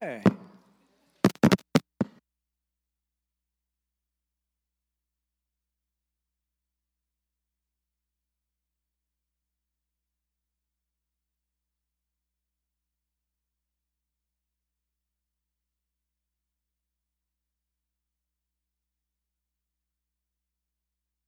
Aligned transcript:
Hey. 0.00 0.22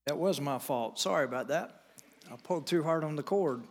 That 0.07 0.17
was 0.17 0.41
my 0.41 0.59
fault. 0.59 0.99
Sorry 0.99 1.25
about 1.25 1.49
that. 1.49 1.83
I 2.31 2.37
pulled 2.37 2.67
too 2.69 2.85
hard 2.85 3.03
on 3.03 3.17
the 3.17 3.23
cord. 3.23 3.63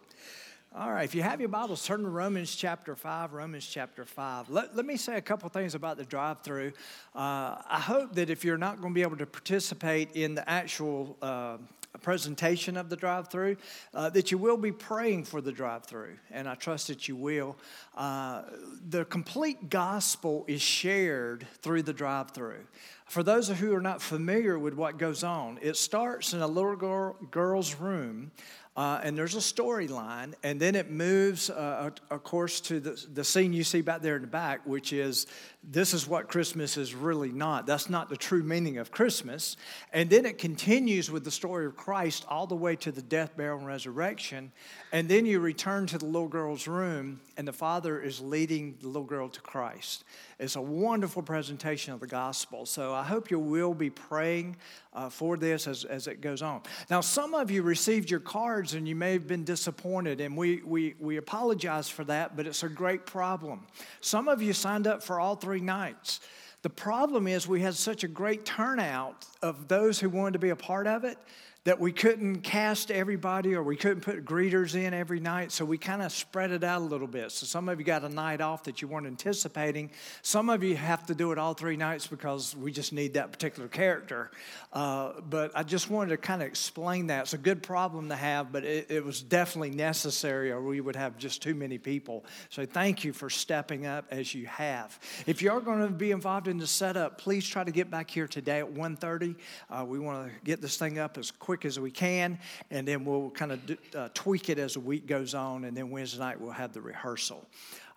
All 0.76 0.92
right, 0.92 1.04
if 1.04 1.16
you 1.16 1.24
have 1.24 1.40
your 1.40 1.50
Bibles, 1.50 1.84
turn 1.84 2.04
to 2.04 2.10
Romans 2.10 2.56
chapter 2.56 2.96
5. 2.96 3.34
Romans 3.34 3.66
chapter 3.66 4.06
5. 4.06 4.52
Let, 4.52 4.76
let 4.76 4.86
me 4.86 4.98
say 4.98 5.18
a 5.18 5.22
couple 5.22 5.50
things 5.50 5.74
about 5.74 5.98
the 5.98 6.06
drive 6.06 6.42
through. 6.44 6.74
Uh, 7.16 7.58
I 7.68 7.80
hope 7.84 8.14
that 8.14 8.30
if 8.30 8.46
you're 8.46 8.56
not 8.56 8.80
going 8.80 8.94
to 8.94 8.96
be 8.96 9.02
able 9.02 9.18
to 9.18 9.26
participate 9.26 10.12
in 10.12 10.36
the 10.36 10.48
actual 10.48 11.18
uh, 11.24 11.58
presentation 12.04 12.78
of 12.78 12.88
the 12.88 12.96
drive 12.96 13.30
through, 13.30 13.58
uh, 13.96 14.12
that 14.12 14.30
you 14.32 14.38
will 14.38 14.58
be 14.58 14.72
praying 14.72 15.24
for 15.24 15.42
the 15.42 15.52
drive 15.52 15.86
through, 15.86 16.18
and 16.30 16.48
I 16.48 16.54
trust 16.54 16.88
that 16.90 17.08
you 17.08 17.16
will. 17.16 17.58
Uh, 17.98 18.44
the 18.88 19.06
complete 19.06 19.72
gospel 19.72 20.46
is 20.48 20.62
shared 20.62 21.48
through 21.64 21.82
the 21.82 21.94
drive 21.94 22.30
through. 22.30 22.64
For 23.08 23.24
those 23.24 23.50
of 23.50 23.58
who 23.58 23.74
are 23.74 23.82
not 23.82 24.04
familiar 24.04 24.60
with 24.60 24.76
what 24.76 25.00
goes 25.00 25.24
on, 25.24 25.58
it 25.64 25.78
starts 25.78 26.34
in 26.34 26.42
a 26.42 26.48
little 26.48 26.76
girl, 26.76 27.16
girl's 27.32 27.74
room 27.74 28.30
uh, 28.78 29.02
and 29.04 29.18
there's 29.18 29.36
a 29.36 29.40
storyline, 29.40 30.34
and 30.42 30.60
then 30.60 30.76
it 30.76 30.90
moves, 30.90 31.50
uh, 31.50 31.90
of 32.10 32.24
course, 32.24 32.62
to 32.62 32.80
the, 32.80 33.06
the 33.14 33.24
scene 33.24 33.52
you 33.52 33.64
see 33.64 33.82
back 33.82 34.02
there 34.02 34.16
in 34.16 34.22
the 34.22 34.28
back, 34.28 34.66
which 34.66 34.94
is 34.94 35.28
this 35.62 35.94
is 35.94 36.08
what 36.08 36.30
Christmas 36.30 36.78
is 36.78 36.96
really 36.96 37.32
not. 37.32 37.66
That's 37.66 37.90
not 37.90 38.08
the 38.08 38.16
true 38.16 38.44
meaning 38.44 38.78
of 38.78 38.92
Christmas. 38.92 39.58
And 39.92 40.10
then 40.10 40.26
it 40.26 40.38
continues 40.38 41.12
with 41.12 41.26
the 41.26 41.32
story 41.32 41.66
of 41.66 41.76
Christ 41.76 42.26
all 42.30 42.48
the 42.48 42.56
way 42.56 42.78
to 42.78 42.92
the 42.94 43.02
death, 43.02 43.36
burial, 43.36 43.58
and 43.58 43.68
resurrection. 43.68 44.54
And 44.94 45.10
then 45.10 45.26
you 45.26 45.42
return 45.42 45.86
to 45.88 45.98
the 45.98 46.06
little 46.06 46.30
girl's 46.30 46.66
room, 46.66 47.20
and 47.36 47.46
the 47.46 47.54
father 47.54 48.00
is 48.00 48.22
leading 48.22 48.78
the 48.80 48.88
little 48.88 49.04
girl 49.04 49.28
to 49.28 49.42
Christ. 49.42 50.06
It's 50.40 50.56
a 50.56 50.62
wonderful 50.62 51.22
presentation 51.22 51.94
of 51.94 52.00
the 52.00 52.08
gospel. 52.08 52.66
So 52.66 52.94
I 52.94 53.04
hope 53.04 53.30
you 53.30 53.40
will 53.40 53.74
be 53.74 53.90
praying 53.90 54.56
uh, 54.94 55.10
for 55.10 55.36
this 55.36 55.68
as, 55.68 55.84
as 55.84 56.08
it 56.08 56.22
goes 56.22 56.42
on. 56.42 56.62
Now, 56.90 57.02
some 57.02 57.34
of 57.34 57.52
you 57.52 57.62
received 57.62 58.10
your 58.10 58.22
cards 58.22 58.69
and 58.74 58.88
you 58.88 58.96
may 58.96 59.14
have 59.14 59.28
been 59.28 59.44
disappointed, 59.44 60.22
and 60.22 60.36
we, 60.36 60.62
we, 60.64 60.96
we 61.00 61.18
apologize 61.18 61.90
for 61.90 62.04
that, 62.06 62.36
but 62.36 62.48
it's 62.48 62.64
a 62.64 62.70
great 62.70 63.06
problem. 63.06 63.66
Some 64.02 64.28
of 64.28 64.42
you 64.42 64.54
signed 64.54 64.88
up 64.88 65.04
for 65.04 65.20
all 65.20 65.36
three 65.36 65.62
nights. 65.62 66.20
The 66.62 66.70
problem 66.70 67.28
is 67.28 67.48
we 67.48 67.62
had 67.62 67.76
such 67.76 68.04
a 68.04 68.08
great 68.08 68.46
turnout 68.46 69.26
of 69.42 69.68
those 69.68 70.00
who 70.00 70.10
wanted 70.10 70.34
to 70.34 70.40
be 70.40 70.50
a 70.50 70.56
part 70.56 70.88
of 70.88 71.04
it 71.04 71.18
that 71.66 71.80
we 71.80 71.92
couldn't 71.92 72.38
cast 72.38 72.90
everybody 72.90 73.54
or 73.54 73.62
we 73.62 73.76
couldn't 73.76 74.00
put 74.02 74.24
greeters 74.24 74.76
in 74.76 74.94
every 74.94 75.20
night, 75.20 75.52
so 75.52 75.66
we 75.66 75.78
kind 75.78 76.02
of 76.02 76.12
spread 76.12 76.52
it 76.52 76.64
out 76.64 76.82
a 76.82 76.86
little 76.86 77.08
bit. 77.08 77.32
So 77.32 77.46
some 77.46 77.68
of 77.68 77.80
you 77.80 77.86
got 77.86 78.04
a 78.04 78.10
night 78.10 78.40
off 78.40 78.64
that 78.64 78.82
you 78.82 78.88
weren't 78.88 79.08
anticipating. 79.08 79.92
Some 80.22 80.50
of 80.50 80.64
you 80.64 80.78
have 80.78 81.06
to 81.08 81.16
do 81.16 81.34
it 81.34 81.38
all 81.38 81.54
three 81.54 81.76
nights 81.76 82.08
because 82.08 82.56
we 82.56 82.72
just 82.72 82.94
need 82.94 83.16
that 83.16 83.34
particular 83.34 83.68
character. 83.68 84.32
Uh, 84.72 85.20
but 85.30 85.52
I 85.54 85.64
just 85.64 85.90
wanted 85.90 86.12
to 86.12 86.18
kind 86.18 86.42
of 86.42 86.48
explain 86.48 87.08
that. 87.08 87.24
It's 87.24 87.34
a 87.34 87.38
good 87.38 87.62
problem 87.62 88.08
to 88.10 88.16
have, 88.16 88.54
but 88.54 88.64
it, 88.64 88.90
it 88.90 89.04
was 89.04 89.22
definitely 89.22 89.72
necessary, 89.72 90.52
or 90.52 90.62
we 90.62 90.80
would 90.80 90.96
have 90.96 91.18
just 91.18 91.42
too 91.42 91.56
many 91.56 91.78
people. 91.78 92.24
So 92.50 92.66
thank 92.66 93.04
you 93.04 93.12
for 93.12 93.30
stepping 93.30 93.86
up 93.86 94.06
as 94.12 94.34
you 94.34 94.46
have. 94.48 94.98
If 95.28 95.42
you 95.42 95.52
are 95.52 95.60
going 95.60 95.82
to 95.82 95.90
be 95.90 96.12
involved 96.12 96.48
in 96.48 96.58
the 96.58 96.68
setup, 96.68 97.18
please 97.18 97.46
try 97.46 97.66
to 97.66 97.72
get 97.72 97.92
back 97.92 98.10
here 98.10 98.28
today 98.28 98.60
at 98.60 98.74
1.30. 98.74 99.36
Uh, 99.70 99.86
we 99.86 100.00
want 100.00 100.30
to 100.30 100.34
get 100.46 100.62
this 100.62 100.78
thing 100.78 100.98
up 100.98 101.18
as 101.18 101.32
quick 101.32 101.49
as 101.66 101.80
we 101.80 101.92
can, 101.92 102.40
and 102.72 102.88
then 102.88 103.06
we'll 103.06 103.30
kind 103.32 103.52
of 103.52 103.78
uh, 103.96 104.10
tweak 104.14 104.50
it 104.50 104.60
as 104.60 104.74
the 104.74 104.80
week 104.80 105.08
goes 105.08 105.34
on, 105.34 105.66
and 105.66 105.76
then 105.76 105.90
Wednesday 105.90 106.20
night 106.20 106.40
we'll 106.40 106.52
have 106.52 106.74
the 106.74 106.82
rehearsal. 106.82 107.46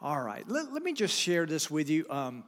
All 0.00 0.20
right, 0.20 0.44
let, 0.48 0.72
let 0.72 0.82
me 0.82 0.92
just 0.92 1.18
share 1.18 1.46
this 1.46 1.70
with 1.70 1.88
you. 1.88 2.06
Um, 2.10 2.44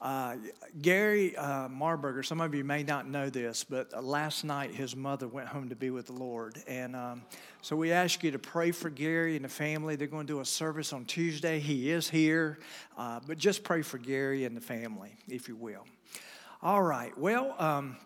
uh, 0.00 0.36
Gary 0.80 1.36
uh, 1.36 1.68
Marburger, 1.68 2.24
some 2.24 2.40
of 2.40 2.54
you 2.54 2.62
may 2.62 2.84
not 2.84 3.08
know 3.08 3.30
this, 3.30 3.64
but 3.64 4.04
last 4.04 4.44
night 4.44 4.72
his 4.72 4.94
mother 4.94 5.26
went 5.26 5.48
home 5.48 5.68
to 5.70 5.76
be 5.76 5.90
with 5.90 6.06
the 6.06 6.12
Lord. 6.12 6.62
And 6.68 6.94
um, 6.94 7.22
so 7.62 7.74
we 7.74 7.90
ask 7.90 8.22
you 8.22 8.30
to 8.30 8.38
pray 8.38 8.70
for 8.70 8.90
Gary 8.90 9.34
and 9.34 9.44
the 9.44 9.48
family. 9.48 9.96
They're 9.96 10.06
going 10.06 10.26
to 10.26 10.32
do 10.32 10.40
a 10.40 10.44
service 10.44 10.92
on 10.92 11.04
Tuesday. 11.04 11.58
He 11.58 11.90
is 11.90 12.08
here, 12.08 12.60
uh, 12.96 13.20
but 13.26 13.38
just 13.38 13.64
pray 13.64 13.82
for 13.82 13.98
Gary 13.98 14.44
and 14.44 14.56
the 14.56 14.60
family, 14.60 15.16
if 15.28 15.48
you 15.48 15.56
will. 15.56 15.84
All 16.62 16.82
right, 16.82 17.16
well, 17.18 17.54
um, 17.58 17.96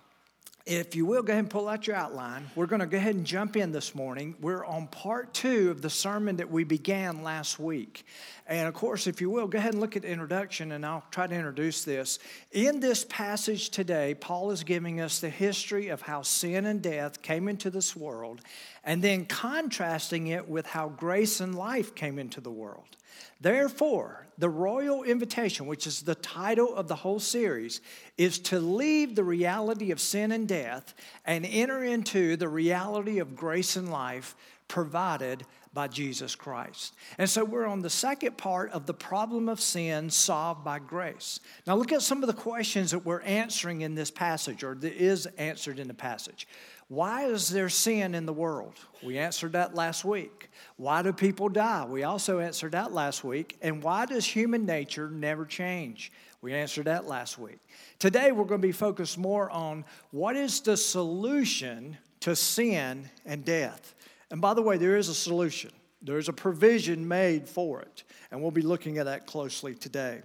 if 0.64 0.94
you 0.94 1.04
will, 1.04 1.22
go 1.22 1.32
ahead 1.32 1.40
and 1.40 1.50
pull 1.50 1.68
out 1.68 1.86
your 1.86 1.96
outline. 1.96 2.48
We're 2.54 2.66
going 2.66 2.80
to 2.80 2.86
go 2.86 2.96
ahead 2.96 3.14
and 3.14 3.26
jump 3.26 3.56
in 3.56 3.72
this 3.72 3.94
morning. 3.94 4.36
We're 4.40 4.64
on 4.64 4.86
part 4.86 5.34
two 5.34 5.70
of 5.70 5.82
the 5.82 5.90
sermon 5.90 6.36
that 6.36 6.50
we 6.50 6.64
began 6.64 7.22
last 7.22 7.58
week. 7.58 8.06
And 8.46 8.68
of 8.68 8.74
course, 8.74 9.06
if 9.06 9.20
you 9.20 9.30
will, 9.30 9.48
go 9.48 9.58
ahead 9.58 9.72
and 9.72 9.80
look 9.80 9.96
at 9.96 10.02
the 10.02 10.08
introduction, 10.08 10.72
and 10.72 10.86
I'll 10.86 11.04
try 11.10 11.26
to 11.26 11.34
introduce 11.34 11.84
this. 11.84 12.18
In 12.52 12.80
this 12.80 13.04
passage 13.08 13.70
today, 13.70 14.14
Paul 14.14 14.50
is 14.50 14.62
giving 14.62 15.00
us 15.00 15.20
the 15.20 15.30
history 15.30 15.88
of 15.88 16.02
how 16.02 16.22
sin 16.22 16.66
and 16.66 16.80
death 16.82 17.22
came 17.22 17.48
into 17.48 17.70
this 17.70 17.96
world, 17.96 18.40
and 18.84 19.02
then 19.02 19.26
contrasting 19.26 20.28
it 20.28 20.48
with 20.48 20.66
how 20.66 20.88
grace 20.88 21.40
and 21.40 21.54
life 21.54 21.94
came 21.94 22.18
into 22.18 22.40
the 22.40 22.50
world. 22.50 22.96
Therefore, 23.40 24.26
the 24.38 24.48
royal 24.48 25.02
invitation, 25.02 25.66
which 25.66 25.86
is 25.86 26.02
the 26.02 26.14
title 26.14 26.74
of 26.74 26.88
the 26.88 26.96
whole 26.96 27.20
series, 27.20 27.80
is 28.16 28.38
to 28.38 28.58
leave 28.58 29.14
the 29.14 29.24
reality 29.24 29.90
of 29.90 30.00
sin 30.00 30.32
and 30.32 30.48
death 30.48 30.94
and 31.24 31.44
enter 31.44 31.84
into 31.84 32.36
the 32.36 32.48
reality 32.48 33.18
of 33.18 33.36
grace 33.36 33.76
and 33.76 33.90
life 33.90 34.34
provided 34.68 35.44
by 35.74 35.88
Jesus 35.88 36.34
Christ. 36.34 36.94
And 37.18 37.28
so 37.28 37.44
we're 37.44 37.66
on 37.66 37.80
the 37.80 37.90
second 37.90 38.36
part 38.36 38.70
of 38.72 38.86
the 38.86 38.94
problem 38.94 39.48
of 39.48 39.60
sin 39.60 40.10
solved 40.10 40.64
by 40.64 40.78
grace. 40.78 41.40
Now 41.66 41.76
look 41.76 41.92
at 41.92 42.02
some 42.02 42.22
of 42.22 42.26
the 42.26 42.34
questions 42.34 42.90
that 42.90 43.04
we're 43.04 43.22
answering 43.22 43.80
in 43.80 43.94
this 43.94 44.10
passage, 44.10 44.62
or 44.64 44.74
that 44.74 44.92
is 44.92 45.26
answered 45.38 45.78
in 45.78 45.88
the 45.88 45.94
passage. 45.94 46.46
Why 46.88 47.24
is 47.24 47.48
there 47.48 47.70
sin 47.70 48.14
in 48.14 48.26
the 48.26 48.34
world? 48.34 48.74
We 49.02 49.16
answered 49.16 49.52
that 49.52 49.74
last 49.74 50.04
week. 50.04 50.50
Why 50.76 51.02
do 51.02 51.12
people 51.12 51.48
die? 51.48 51.86
We 51.86 52.02
also 52.02 52.38
answered 52.38 52.72
that 52.72 52.92
last 52.92 53.24
week. 53.24 53.56
And 53.62 53.82
why 53.82 54.04
does 54.04 54.26
human 54.26 54.66
nature 54.66 55.08
never 55.08 55.46
change? 55.46 56.12
We 56.42 56.52
answered 56.52 56.86
that 56.86 57.06
last 57.06 57.38
week. 57.38 57.60
Today, 57.98 58.32
we're 58.32 58.44
going 58.44 58.60
to 58.60 58.66
be 58.66 58.72
focused 58.72 59.16
more 59.16 59.48
on 59.48 59.84
what 60.10 60.36
is 60.36 60.60
the 60.60 60.76
solution 60.76 61.96
to 62.20 62.36
sin 62.36 63.08
and 63.24 63.42
death. 63.44 63.94
And 64.32 64.40
by 64.40 64.54
the 64.54 64.62
way, 64.62 64.78
there 64.78 64.96
is 64.96 65.10
a 65.10 65.14
solution, 65.14 65.70
there's 66.00 66.30
a 66.30 66.32
provision 66.32 67.06
made 67.06 67.46
for 67.46 67.82
it. 67.82 68.02
And 68.30 68.40
we'll 68.40 68.50
be 68.50 68.62
looking 68.62 68.96
at 68.96 69.04
that 69.04 69.26
closely 69.26 69.74
today. 69.74 70.22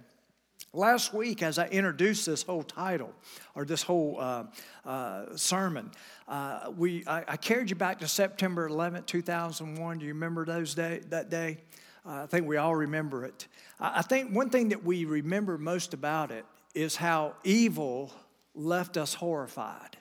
Last 0.72 1.12
week, 1.12 1.42
as 1.42 1.58
I 1.58 1.66
introduced 1.68 2.24
this 2.26 2.42
whole 2.42 2.62
title 2.62 3.12
or 3.54 3.66
this 3.66 3.82
whole 3.82 4.16
uh, 4.18 4.44
uh, 4.84 5.36
sermon, 5.36 5.90
uh, 6.26 6.72
we 6.76 7.06
I, 7.06 7.24
I, 7.28 7.36
carried 7.36 7.70
you 7.70 7.76
back 7.76 7.98
to 8.00 8.08
September 8.08 8.66
11, 8.66 9.04
2001. 9.04 9.98
Do 9.98 10.06
you 10.06 10.14
remember 10.14 10.44
those 10.44 10.74
day, 10.74 11.00
that 11.10 11.30
day? 11.30 11.58
Uh, 12.04 12.22
I 12.22 12.26
think 12.26 12.46
we 12.46 12.56
all 12.56 12.74
remember 12.74 13.24
it. 13.24 13.46
I, 13.78 13.98
I 13.98 14.02
think 14.02 14.34
one 14.34 14.50
thing 14.50 14.70
that 14.70 14.84
we 14.84 15.04
remember 15.04 15.58
most 15.58 15.94
about 15.94 16.30
it 16.30 16.46
is 16.74 16.96
how 16.96 17.34
evil 17.44 18.12
left 18.54 18.96
us 18.96 19.14
horrified. 19.14 19.98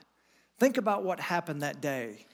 Think 0.59 0.77
about 0.77 1.03
what 1.03 1.19
happened 1.19 1.61
that 1.61 1.81
day. 1.81 2.26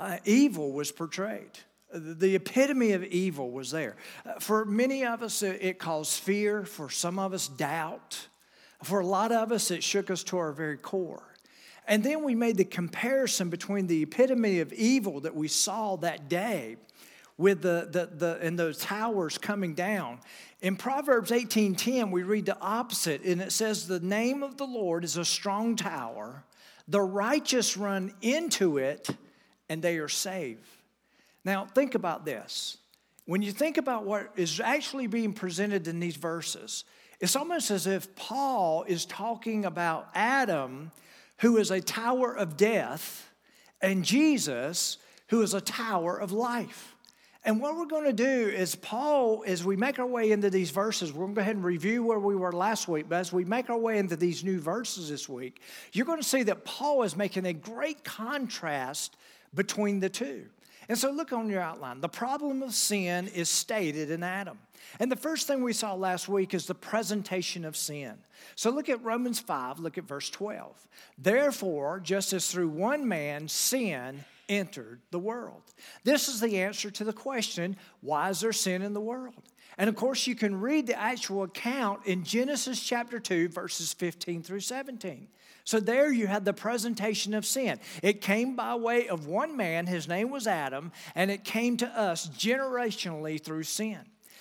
Uh, 0.00 0.16
evil 0.24 0.72
was 0.72 0.90
portrayed. 0.90 1.58
The 1.92 2.34
epitome 2.34 2.92
of 2.92 3.04
evil 3.04 3.50
was 3.50 3.70
there. 3.70 3.96
Uh, 4.24 4.40
for 4.40 4.64
many 4.64 5.04
of 5.04 5.22
us, 5.22 5.42
it 5.42 5.78
caused 5.78 6.20
fear. 6.20 6.64
For 6.64 6.88
some 6.88 7.18
of 7.18 7.34
us, 7.34 7.48
doubt. 7.48 8.28
For 8.82 9.00
a 9.00 9.06
lot 9.06 9.30
of 9.30 9.52
us, 9.52 9.70
it 9.70 9.84
shook 9.84 10.10
us 10.10 10.24
to 10.24 10.38
our 10.38 10.52
very 10.52 10.78
core. 10.78 11.34
And 11.86 12.02
then 12.02 12.24
we 12.24 12.34
made 12.34 12.56
the 12.56 12.64
comparison 12.64 13.50
between 13.50 13.88
the 13.88 14.02
epitome 14.02 14.60
of 14.60 14.72
evil 14.72 15.20
that 15.20 15.36
we 15.36 15.48
saw 15.48 15.96
that 15.96 16.30
day 16.30 16.76
with 17.36 17.60
the, 17.60 17.88
the, 17.90 18.06
the 18.06 18.38
and 18.40 18.58
those 18.58 18.78
towers 18.78 19.36
coming 19.36 19.74
down. 19.74 20.20
In 20.62 20.76
Proverbs 20.76 21.30
18:10, 21.30 22.10
we 22.10 22.22
read 22.22 22.46
the 22.46 22.58
opposite, 22.58 23.22
and 23.22 23.42
it 23.42 23.52
says, 23.52 23.86
The 23.86 24.00
name 24.00 24.42
of 24.42 24.56
the 24.56 24.66
Lord 24.66 25.04
is 25.04 25.18
a 25.18 25.26
strong 25.26 25.76
tower, 25.76 26.44
the 26.88 27.02
righteous 27.02 27.76
run 27.76 28.14
into 28.22 28.78
it, 28.78 29.10
and 29.70 29.80
they 29.80 29.98
are 29.98 30.08
saved. 30.08 30.66
Now, 31.44 31.64
think 31.64 31.94
about 31.94 32.26
this. 32.26 32.76
When 33.24 33.40
you 33.40 33.52
think 33.52 33.78
about 33.78 34.04
what 34.04 34.32
is 34.36 34.60
actually 34.60 35.06
being 35.06 35.32
presented 35.32 35.88
in 35.88 36.00
these 36.00 36.16
verses, 36.16 36.84
it's 37.20 37.36
almost 37.36 37.70
as 37.70 37.86
if 37.86 38.14
Paul 38.16 38.84
is 38.88 39.06
talking 39.06 39.64
about 39.64 40.08
Adam, 40.14 40.90
who 41.38 41.56
is 41.56 41.70
a 41.70 41.80
tower 41.80 42.36
of 42.36 42.56
death, 42.56 43.30
and 43.80 44.04
Jesus, 44.04 44.98
who 45.28 45.40
is 45.40 45.54
a 45.54 45.60
tower 45.60 46.18
of 46.18 46.32
life. 46.32 46.96
And 47.44 47.60
what 47.60 47.76
we're 47.76 47.86
going 47.86 48.04
to 48.04 48.12
do 48.12 48.48
is, 48.48 48.74
Paul, 48.74 49.44
as 49.46 49.64
we 49.64 49.76
make 49.76 49.98
our 49.98 50.06
way 50.06 50.32
into 50.32 50.50
these 50.50 50.70
verses, 50.70 51.10
we're 51.10 51.24
going 51.24 51.34
to 51.34 51.38
go 51.38 51.40
ahead 51.42 51.56
and 51.56 51.64
review 51.64 52.02
where 52.02 52.18
we 52.18 52.36
were 52.36 52.52
last 52.52 52.86
week. 52.86 53.06
But 53.08 53.16
as 53.16 53.32
we 53.32 53.44
make 53.44 53.70
our 53.70 53.78
way 53.78 53.98
into 53.98 54.16
these 54.16 54.44
new 54.44 54.60
verses 54.60 55.08
this 55.08 55.26
week, 55.26 55.62
you're 55.92 56.04
going 56.04 56.20
to 56.20 56.28
see 56.28 56.42
that 56.42 56.64
Paul 56.64 57.02
is 57.02 57.16
making 57.16 57.46
a 57.46 57.54
great 57.54 58.04
contrast 58.04 59.16
between 59.54 60.00
the 60.00 60.08
two. 60.08 60.46
And 60.88 60.98
so, 60.98 61.10
look 61.10 61.32
on 61.32 61.48
your 61.48 61.60
outline. 61.60 62.00
The 62.00 62.08
problem 62.08 62.62
of 62.62 62.74
sin 62.74 63.28
is 63.28 63.48
stated 63.48 64.10
in 64.10 64.24
Adam. 64.24 64.58
And 64.98 65.10
the 65.10 65.16
first 65.16 65.46
thing 65.46 65.62
we 65.62 65.72
saw 65.72 65.94
last 65.94 66.28
week 66.28 66.52
is 66.52 66.66
the 66.66 66.74
presentation 66.74 67.64
of 67.64 67.76
sin. 67.76 68.14
So, 68.56 68.70
look 68.70 68.88
at 68.88 69.02
Romans 69.04 69.38
5, 69.38 69.78
look 69.78 69.98
at 69.98 70.04
verse 70.04 70.30
12. 70.30 70.88
Therefore, 71.16 72.00
just 72.00 72.32
as 72.32 72.50
through 72.50 72.70
one 72.70 73.06
man 73.06 73.46
sin 73.46 74.24
entered 74.48 75.00
the 75.12 75.18
world. 75.18 75.62
This 76.02 76.28
is 76.28 76.40
the 76.40 76.58
answer 76.58 76.90
to 76.90 77.04
the 77.04 77.12
question 77.12 77.76
why 78.00 78.30
is 78.30 78.40
there 78.40 78.52
sin 78.52 78.82
in 78.82 78.92
the 78.92 79.00
world? 79.00 79.44
And 79.78 79.88
of 79.88 79.94
course, 79.94 80.26
you 80.26 80.34
can 80.34 80.60
read 80.60 80.86
the 80.86 80.98
actual 80.98 81.44
account 81.44 82.04
in 82.04 82.24
Genesis 82.24 82.82
chapter 82.82 83.20
2, 83.20 83.48
verses 83.48 83.92
15 83.94 84.42
through 84.42 84.60
17. 84.60 85.28
So 85.70 85.78
there 85.78 86.10
you 86.10 86.26
had 86.26 86.44
the 86.44 86.52
presentation 86.52 87.32
of 87.32 87.46
sin. 87.46 87.78
It 88.02 88.20
came 88.20 88.56
by 88.56 88.74
way 88.74 89.06
of 89.06 89.28
one 89.28 89.56
man, 89.56 89.86
his 89.86 90.08
name 90.08 90.28
was 90.28 90.48
Adam, 90.48 90.90
and 91.14 91.30
it 91.30 91.44
came 91.44 91.76
to 91.76 91.86
us 91.86 92.26
generationally 92.26 93.40
through 93.40 93.62
sin. 93.62 94.00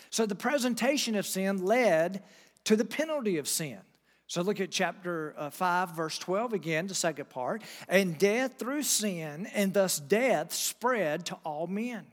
So 0.09 0.25
the 0.25 0.33
presentation 0.33 1.13
of 1.13 1.27
sin 1.27 1.63
led 1.63 2.23
to 2.63 2.75
the 2.75 2.83
penalty 2.83 3.37
of 3.37 3.47
sin. 3.47 3.77
So 4.25 4.41
look 4.41 4.59
at 4.59 4.71
chapter 4.71 5.35
uh, 5.37 5.51
5, 5.51 5.91
verse 5.91 6.17
12 6.17 6.53
again, 6.53 6.87
the 6.87 6.95
second 6.95 7.29
part. 7.29 7.61
And 7.87 8.17
death 8.17 8.57
through 8.57 8.81
sin, 8.81 9.47
and 9.53 9.71
thus 9.71 9.99
death 9.99 10.51
spread 10.51 11.27
to 11.27 11.37
all 11.45 11.67
men. 11.67 12.07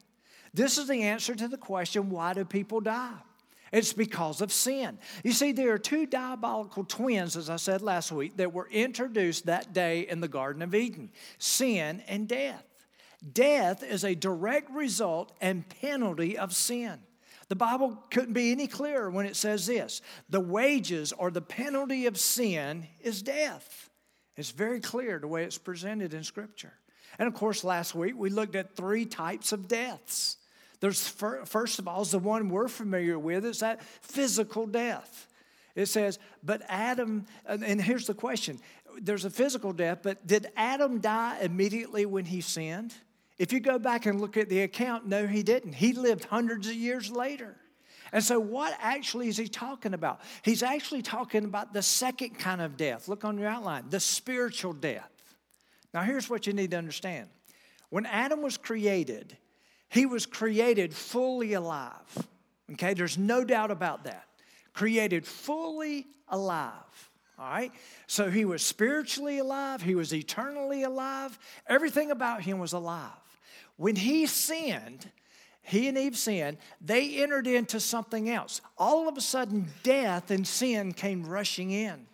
This 0.52 0.76
is 0.76 0.88
the 0.88 1.04
answer 1.04 1.34
to 1.34 1.48
the 1.48 1.56
question 1.56 2.10
why 2.10 2.34
do 2.34 2.44
people 2.44 2.82
die? 2.82 3.16
It's 3.72 3.92
because 3.92 4.40
of 4.40 4.52
sin. 4.52 4.98
You 5.24 5.32
see, 5.32 5.52
there 5.52 5.72
are 5.72 5.78
two 5.78 6.06
diabolical 6.06 6.84
twins, 6.84 7.36
as 7.36 7.50
I 7.50 7.56
said 7.56 7.82
last 7.82 8.12
week, 8.12 8.36
that 8.36 8.52
were 8.52 8.68
introduced 8.70 9.46
that 9.46 9.72
day 9.72 10.06
in 10.08 10.20
the 10.20 10.28
Garden 10.28 10.62
of 10.62 10.74
Eden 10.74 11.10
sin 11.38 12.02
and 12.06 12.28
death. 12.28 12.64
Death 13.32 13.82
is 13.82 14.04
a 14.04 14.14
direct 14.14 14.70
result 14.70 15.32
and 15.40 15.68
penalty 15.80 16.38
of 16.38 16.54
sin. 16.54 16.98
The 17.48 17.56
Bible 17.56 18.02
couldn't 18.10 18.32
be 18.32 18.50
any 18.50 18.66
clearer 18.66 19.10
when 19.10 19.26
it 19.26 19.36
says 19.36 19.66
this 19.66 20.00
the 20.28 20.40
wages 20.40 21.12
or 21.12 21.30
the 21.30 21.40
penalty 21.40 22.06
of 22.06 22.18
sin 22.18 22.86
is 23.00 23.22
death. 23.22 23.90
It's 24.36 24.50
very 24.50 24.80
clear 24.80 25.18
the 25.18 25.28
way 25.28 25.44
it's 25.44 25.58
presented 25.58 26.12
in 26.12 26.22
Scripture. 26.22 26.74
And 27.18 27.26
of 27.26 27.34
course, 27.34 27.64
last 27.64 27.94
week 27.94 28.14
we 28.16 28.30
looked 28.30 28.56
at 28.56 28.76
three 28.76 29.06
types 29.06 29.52
of 29.52 29.68
deaths. 29.68 30.36
There's, 30.80 31.08
first 31.08 31.78
of 31.78 31.88
all, 31.88 32.02
is 32.02 32.10
the 32.10 32.18
one 32.18 32.48
we're 32.48 32.68
familiar 32.68 33.18
with, 33.18 33.44
is 33.44 33.60
that 33.60 33.82
physical 34.02 34.66
death. 34.66 35.26
It 35.74 35.86
says, 35.86 36.18
but 36.42 36.62
Adam, 36.68 37.26
and 37.46 37.80
here's 37.80 38.06
the 38.06 38.14
question 38.14 38.58
there's 39.00 39.26
a 39.26 39.30
physical 39.30 39.72
death, 39.72 39.98
but 40.02 40.26
did 40.26 40.46
Adam 40.56 41.00
die 41.00 41.38
immediately 41.42 42.06
when 42.06 42.24
he 42.24 42.40
sinned? 42.40 42.94
If 43.38 43.52
you 43.52 43.60
go 43.60 43.78
back 43.78 44.06
and 44.06 44.20
look 44.20 44.38
at 44.38 44.48
the 44.48 44.62
account, 44.62 45.06
no, 45.06 45.26
he 45.26 45.42
didn't. 45.42 45.74
He 45.74 45.92
lived 45.92 46.24
hundreds 46.24 46.66
of 46.68 46.74
years 46.74 47.10
later. 47.10 47.56
And 48.12 48.24
so, 48.24 48.40
what 48.40 48.74
actually 48.80 49.28
is 49.28 49.36
he 49.36 49.48
talking 49.48 49.92
about? 49.92 50.20
He's 50.42 50.62
actually 50.62 51.02
talking 51.02 51.44
about 51.44 51.74
the 51.74 51.82
second 51.82 52.38
kind 52.38 52.62
of 52.62 52.76
death. 52.76 53.08
Look 53.08 53.24
on 53.24 53.36
your 53.36 53.48
outline 53.48 53.84
the 53.90 54.00
spiritual 54.00 54.72
death. 54.72 55.10
Now, 55.92 56.02
here's 56.02 56.30
what 56.30 56.46
you 56.46 56.52
need 56.52 56.70
to 56.70 56.78
understand 56.78 57.28
when 57.90 58.06
Adam 58.06 58.42
was 58.42 58.56
created, 58.56 59.36
he 59.88 60.06
was 60.06 60.26
created 60.26 60.94
fully 60.94 61.52
alive. 61.52 62.26
Okay, 62.72 62.94
there's 62.94 63.16
no 63.18 63.44
doubt 63.44 63.70
about 63.70 64.04
that. 64.04 64.26
Created 64.72 65.26
fully 65.26 66.06
alive. 66.28 66.72
All 67.38 67.48
right? 67.48 67.72
So 68.06 68.30
he 68.30 68.44
was 68.44 68.62
spiritually 68.62 69.38
alive, 69.38 69.82
he 69.82 69.94
was 69.94 70.12
eternally 70.12 70.82
alive. 70.82 71.38
Everything 71.66 72.10
about 72.10 72.42
him 72.42 72.58
was 72.58 72.72
alive. 72.72 73.10
When 73.76 73.96
he 73.96 74.26
sinned, 74.26 75.10
he 75.62 75.88
and 75.88 75.98
Eve 75.98 76.16
sinned, 76.16 76.58
they 76.80 77.22
entered 77.22 77.46
into 77.46 77.80
something 77.80 78.30
else. 78.30 78.60
All 78.78 79.08
of 79.08 79.16
a 79.16 79.20
sudden, 79.20 79.66
death 79.82 80.30
and 80.30 80.46
sin 80.46 80.92
came 80.92 81.24
rushing 81.24 81.72
in. 81.72 82.06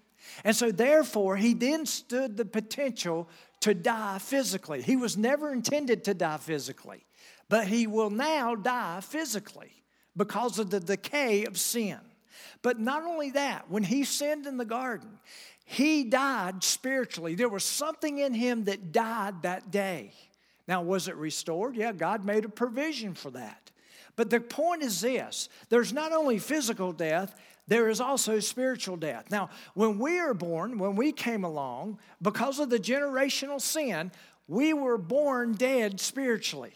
And 0.44 0.56
so, 0.56 0.72
therefore, 0.72 1.36
he 1.36 1.52
then 1.52 1.84
stood 1.84 2.36
the 2.36 2.44
potential 2.44 3.28
to 3.60 3.74
die 3.74 4.18
physically. 4.18 4.82
He 4.82 4.96
was 4.96 5.16
never 5.16 5.52
intended 5.52 6.02
to 6.04 6.14
die 6.14 6.38
physically, 6.38 7.04
but 7.52 7.66
he 7.66 7.86
will 7.86 8.08
now 8.08 8.54
die 8.54 8.98
physically 9.02 9.84
because 10.16 10.58
of 10.58 10.70
the 10.70 10.80
decay 10.80 11.44
of 11.44 11.58
sin. 11.58 11.98
But 12.62 12.80
not 12.80 13.02
only 13.02 13.32
that, 13.32 13.70
when 13.70 13.82
he 13.82 14.04
sinned 14.04 14.46
in 14.46 14.56
the 14.56 14.64
garden, 14.64 15.18
he 15.66 16.02
died 16.02 16.64
spiritually. 16.64 17.34
There 17.34 17.50
was 17.50 17.62
something 17.62 18.16
in 18.16 18.32
him 18.32 18.64
that 18.64 18.90
died 18.90 19.42
that 19.42 19.70
day. 19.70 20.14
Now, 20.66 20.80
was 20.80 21.08
it 21.08 21.16
restored? 21.16 21.76
Yeah, 21.76 21.92
God 21.92 22.24
made 22.24 22.46
a 22.46 22.48
provision 22.48 23.12
for 23.12 23.30
that. 23.32 23.70
But 24.16 24.30
the 24.30 24.40
point 24.40 24.82
is 24.82 25.02
this 25.02 25.50
there's 25.68 25.92
not 25.92 26.10
only 26.10 26.38
physical 26.38 26.90
death, 26.90 27.38
there 27.68 27.90
is 27.90 28.00
also 28.00 28.40
spiritual 28.40 28.96
death. 28.96 29.30
Now, 29.30 29.50
when 29.74 29.98
we 29.98 30.18
are 30.18 30.32
born, 30.32 30.78
when 30.78 30.96
we 30.96 31.12
came 31.12 31.44
along, 31.44 31.98
because 32.22 32.60
of 32.60 32.70
the 32.70 32.78
generational 32.78 33.60
sin, 33.60 34.10
we 34.48 34.72
were 34.72 34.96
born 34.96 35.52
dead 35.52 36.00
spiritually. 36.00 36.72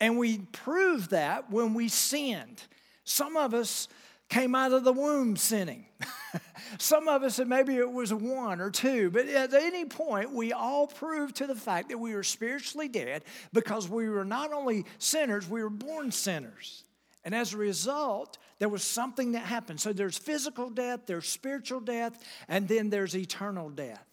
And 0.00 0.18
we 0.18 0.38
proved 0.38 1.10
that 1.10 1.50
when 1.50 1.74
we 1.74 1.88
sinned. 1.88 2.62
Some 3.04 3.36
of 3.36 3.54
us 3.54 3.88
came 4.28 4.54
out 4.54 4.72
of 4.72 4.84
the 4.84 4.92
womb 4.92 5.36
sinning. 5.36 5.86
Some 6.78 7.08
of 7.08 7.22
us, 7.22 7.38
maybe 7.38 7.76
it 7.76 7.90
was 7.90 8.12
one 8.12 8.60
or 8.60 8.70
two, 8.70 9.10
but 9.10 9.26
at 9.26 9.54
any 9.54 9.86
point, 9.86 10.32
we 10.32 10.52
all 10.52 10.86
proved 10.86 11.36
to 11.36 11.46
the 11.46 11.54
fact 11.54 11.88
that 11.88 11.98
we 11.98 12.14
were 12.14 12.22
spiritually 12.22 12.88
dead 12.88 13.24
because 13.52 13.88
we 13.88 14.08
were 14.08 14.24
not 14.24 14.52
only 14.52 14.84
sinners, 14.98 15.48
we 15.48 15.62
were 15.62 15.70
born 15.70 16.12
sinners. 16.12 16.84
And 17.24 17.34
as 17.34 17.54
a 17.54 17.56
result, 17.56 18.38
there 18.58 18.68
was 18.68 18.82
something 18.82 19.32
that 19.32 19.40
happened. 19.40 19.80
So 19.80 19.92
there's 19.92 20.18
physical 20.18 20.70
death, 20.70 21.00
there's 21.06 21.28
spiritual 21.28 21.80
death, 21.80 22.22
and 22.48 22.68
then 22.68 22.90
there's 22.90 23.16
eternal 23.16 23.70
death. 23.70 24.04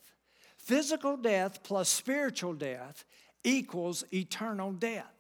Physical 0.57 1.17
death 1.17 1.61
plus 1.63 1.89
spiritual 1.89 2.53
death 2.53 3.05
equals 3.43 4.03
eternal 4.13 4.71
death. 4.71 5.14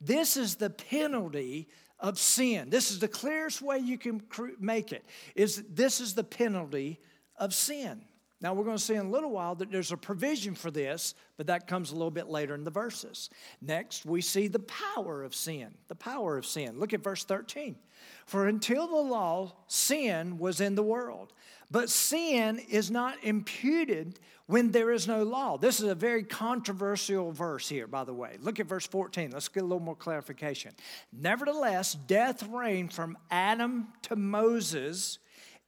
This 0.00 0.36
is 0.36 0.56
the 0.56 0.70
penalty 0.70 1.68
of 1.98 2.18
sin. 2.18 2.70
This 2.70 2.90
is 2.90 2.98
the 2.98 3.08
clearest 3.08 3.60
way 3.60 3.78
you 3.78 3.98
can 3.98 4.22
make 4.58 4.92
it. 4.92 5.04
Is 5.34 5.62
this 5.68 6.00
is 6.00 6.14
the 6.14 6.24
penalty 6.24 6.98
of 7.36 7.54
sin. 7.54 8.02
Now 8.42 8.54
we're 8.54 8.64
going 8.64 8.78
to 8.78 8.82
see 8.82 8.94
in 8.94 9.06
a 9.06 9.10
little 9.10 9.30
while 9.30 9.54
that 9.56 9.70
there's 9.70 9.92
a 9.92 9.98
provision 9.98 10.54
for 10.54 10.70
this, 10.70 11.14
but 11.36 11.46
that 11.48 11.66
comes 11.66 11.90
a 11.90 11.94
little 11.94 12.10
bit 12.10 12.28
later 12.28 12.54
in 12.54 12.64
the 12.64 12.70
verses. 12.70 13.28
Next, 13.60 14.06
we 14.06 14.22
see 14.22 14.48
the 14.48 14.60
power 14.60 15.22
of 15.22 15.34
sin. 15.34 15.74
The 15.88 15.94
power 15.94 16.38
of 16.38 16.46
sin. 16.46 16.78
Look 16.78 16.94
at 16.94 17.04
verse 17.04 17.22
13. 17.24 17.76
For 18.24 18.48
until 18.48 18.86
the 18.86 18.94
law, 18.94 19.52
sin 19.66 20.38
was 20.38 20.62
in 20.62 20.74
the 20.74 20.82
world. 20.82 21.34
But 21.70 21.88
sin 21.88 22.58
is 22.68 22.90
not 22.90 23.22
imputed 23.22 24.18
when 24.46 24.72
there 24.72 24.90
is 24.90 25.06
no 25.06 25.22
law. 25.22 25.56
This 25.56 25.78
is 25.78 25.86
a 25.86 25.94
very 25.94 26.24
controversial 26.24 27.30
verse 27.30 27.68
here, 27.68 27.86
by 27.86 28.02
the 28.02 28.12
way. 28.12 28.36
Look 28.40 28.58
at 28.58 28.66
verse 28.66 28.86
14. 28.86 29.30
Let's 29.30 29.46
get 29.46 29.62
a 29.62 29.66
little 29.66 29.78
more 29.78 29.94
clarification. 29.94 30.72
Nevertheless, 31.12 31.94
death 31.94 32.42
reigned 32.48 32.92
from 32.92 33.16
Adam 33.30 33.88
to 34.02 34.16
Moses, 34.16 35.20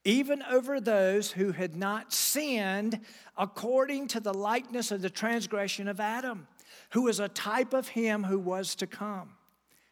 even 0.05 0.43
over 0.43 0.81
those 0.81 1.31
who 1.31 1.53
had 1.53 1.77
not 1.77 2.13
sinned 2.13 2.99
according 3.39 4.09
to 4.09 4.19
the 4.19 4.35
likeness 4.35 4.91
of 4.91 5.01
the 5.01 5.11
transgression 5.11 5.87
of 5.87 6.01
Adam, 6.01 6.49
who 6.91 7.03
was 7.03 7.21
a 7.21 7.29
type 7.29 7.73
of 7.73 7.87
him 7.87 8.25
who 8.25 8.41
was 8.41 8.75
to 8.75 8.89
come. 8.89 9.35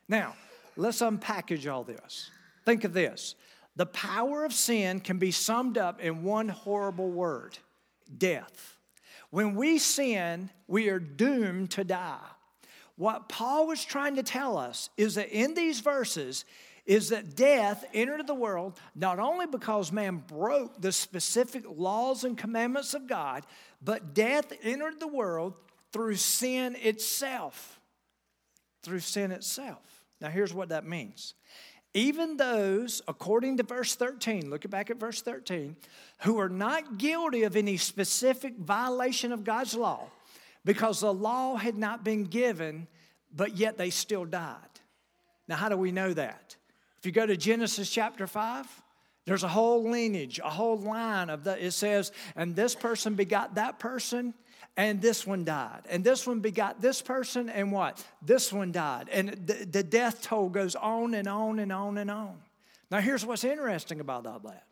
Now, 0.08 0.34
let's 0.76 1.00
unpackage 1.00 1.72
all 1.72 1.84
this. 1.84 2.32
Think 2.64 2.82
of 2.82 2.92
this 2.92 3.36
the 3.76 3.86
power 3.86 4.44
of 4.44 4.52
sin 4.52 5.00
can 5.00 5.18
be 5.18 5.30
summed 5.30 5.78
up 5.78 6.00
in 6.00 6.22
one 6.22 6.48
horrible 6.48 7.10
word 7.10 7.58
death. 8.18 8.76
When 9.30 9.54
we 9.54 9.78
sin, 9.78 10.50
we 10.66 10.88
are 10.88 10.98
doomed 10.98 11.70
to 11.72 11.84
die. 11.84 12.18
What 12.96 13.28
Paul 13.28 13.68
was 13.68 13.84
trying 13.84 14.16
to 14.16 14.22
tell 14.22 14.58
us 14.58 14.90
is 14.96 15.14
that 15.14 15.28
in 15.30 15.54
these 15.54 15.80
verses, 15.80 16.44
is 16.90 17.10
that 17.10 17.36
death 17.36 17.84
entered 17.94 18.26
the 18.26 18.34
world 18.34 18.78
not 18.96 19.20
only 19.20 19.46
because 19.46 19.92
man 19.92 20.24
broke 20.26 20.80
the 20.80 20.90
specific 20.90 21.62
laws 21.68 22.24
and 22.24 22.36
commandments 22.36 22.94
of 22.94 23.06
God, 23.06 23.44
but 23.80 24.12
death 24.12 24.52
entered 24.62 24.98
the 24.98 25.06
world 25.06 25.54
through 25.92 26.16
sin 26.16 26.76
itself. 26.80 27.80
Through 28.82 29.00
sin 29.00 29.30
itself. 29.30 30.02
Now, 30.20 30.30
here's 30.30 30.52
what 30.52 30.70
that 30.70 30.84
means 30.84 31.34
even 31.94 32.36
those, 32.36 33.02
according 33.08 33.56
to 33.56 33.62
verse 33.62 33.96
13, 33.96 34.48
look 34.48 34.68
back 34.70 34.90
at 34.90 34.98
verse 34.98 35.22
13, 35.22 35.76
who 36.20 36.38
are 36.38 36.48
not 36.48 36.98
guilty 36.98 37.42
of 37.42 37.56
any 37.56 37.76
specific 37.76 38.56
violation 38.56 39.32
of 39.32 39.44
God's 39.44 39.74
law, 39.74 40.08
because 40.64 41.00
the 41.00 41.12
law 41.12 41.56
had 41.56 41.76
not 41.76 42.04
been 42.04 42.24
given, 42.24 42.86
but 43.34 43.56
yet 43.56 43.76
they 43.76 43.90
still 43.90 44.24
died. 44.24 44.56
Now, 45.48 45.56
how 45.56 45.68
do 45.68 45.76
we 45.76 45.90
know 45.90 46.12
that? 46.14 46.56
If 46.98 47.06
you 47.06 47.12
go 47.12 47.26
to 47.26 47.36
Genesis 47.36 47.90
chapter 47.90 48.26
5, 48.26 48.66
there's 49.26 49.42
a 49.42 49.48
whole 49.48 49.88
lineage, 49.90 50.38
a 50.38 50.50
whole 50.50 50.78
line 50.78 51.28
of 51.28 51.44
the, 51.44 51.64
it 51.64 51.72
says, 51.72 52.12
and 52.36 52.54
this 52.54 52.74
person 52.74 53.14
begot 53.14 53.56
that 53.56 53.78
person, 53.78 54.34
and 54.80 55.02
this 55.02 55.26
one 55.26 55.44
died. 55.44 55.82
And 55.90 56.02
this 56.02 56.26
one 56.26 56.40
begot 56.40 56.80
this 56.80 57.02
person, 57.02 57.50
and 57.50 57.70
what? 57.70 58.02
This 58.22 58.50
one 58.50 58.72
died. 58.72 59.10
And 59.12 59.28
the, 59.28 59.66
the 59.66 59.82
death 59.82 60.22
toll 60.22 60.48
goes 60.48 60.74
on 60.74 61.12
and 61.12 61.28
on 61.28 61.58
and 61.58 61.70
on 61.70 61.98
and 61.98 62.10
on. 62.10 62.38
Now, 62.90 63.00
here's 63.00 63.26
what's 63.26 63.44
interesting 63.44 64.00
about 64.00 64.26
all 64.26 64.38
that. 64.38 64.64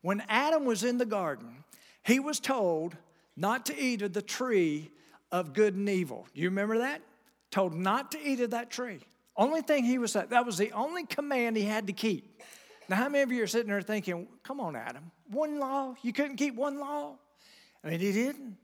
When 0.00 0.22
Adam 0.28 0.64
was 0.64 0.82
in 0.82 0.96
the 0.96 1.04
garden, 1.04 1.62
he 2.02 2.20
was 2.20 2.40
told 2.40 2.96
not 3.36 3.66
to 3.66 3.78
eat 3.78 4.00
of 4.00 4.14
the 4.14 4.22
tree 4.22 4.90
of 5.30 5.52
good 5.52 5.74
and 5.74 5.90
evil. 5.90 6.26
You 6.32 6.48
remember 6.48 6.78
that? 6.78 7.02
Told 7.50 7.74
not 7.74 8.12
to 8.12 8.18
eat 8.26 8.40
of 8.40 8.50
that 8.52 8.70
tree. 8.70 9.00
Only 9.36 9.60
thing 9.60 9.84
he 9.84 9.98
was 9.98 10.14
that 10.14 10.46
was 10.46 10.56
the 10.56 10.72
only 10.72 11.04
command 11.04 11.58
he 11.58 11.64
had 11.64 11.86
to 11.88 11.92
keep. 11.92 12.42
Now, 12.88 12.96
how 12.96 13.10
many 13.10 13.22
of 13.22 13.30
you 13.30 13.42
are 13.42 13.46
sitting 13.46 13.68
there 13.68 13.82
thinking, 13.82 14.26
come 14.42 14.58
on, 14.58 14.74
Adam, 14.74 15.10
one 15.30 15.58
law? 15.60 15.94
You 16.02 16.14
couldn't 16.14 16.36
keep 16.36 16.54
one 16.54 16.80
law? 16.80 17.16
I 17.84 17.90
mean, 17.90 18.00
he 18.00 18.12
didn't. 18.12 18.56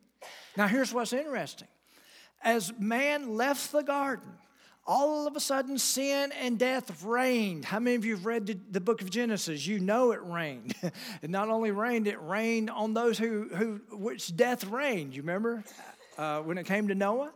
Now, 0.57 0.69
here's 0.69 0.93
what's 0.93 1.13
interesting. 1.13 1.69
As 2.43 2.73
man 2.79 3.35
left 3.35 3.73
the 3.73 3.83
garden, 3.83 4.31
all 4.87 5.27
of 5.27 5.35
a 5.35 5.41
sudden 5.41 5.79
sin 5.79 6.33
and 6.41 6.59
death 6.59 7.03
reigned. 7.03 7.65
How 7.65 7.81
many 7.81 7.97
of 7.97 8.05
you 8.05 8.15
have 8.15 8.25
read 8.25 8.47
the, 8.71 8.81
book 8.81 9.03
of 9.03 9.11
Genesis? 9.11 9.67
You 9.67 9.81
know 9.81 10.13
it 10.13 10.23
reigned. 10.23 10.75
it 11.23 11.31
not 11.31 11.49
only 11.49 11.73
reigned, 11.73 12.07
it 12.07 12.21
reigned 12.21 12.71
on 12.71 12.95
those 12.95 13.19
who, 13.19 13.49
who 13.53 13.81
which 13.97 14.37
death 14.37 14.65
reigned. 14.65 15.15
You 15.15 15.23
remember 15.23 15.65
uh, 16.17 16.41
when 16.41 16.57
it 16.57 16.67
came 16.67 16.89
to 16.89 16.95
Noah? 16.95 17.33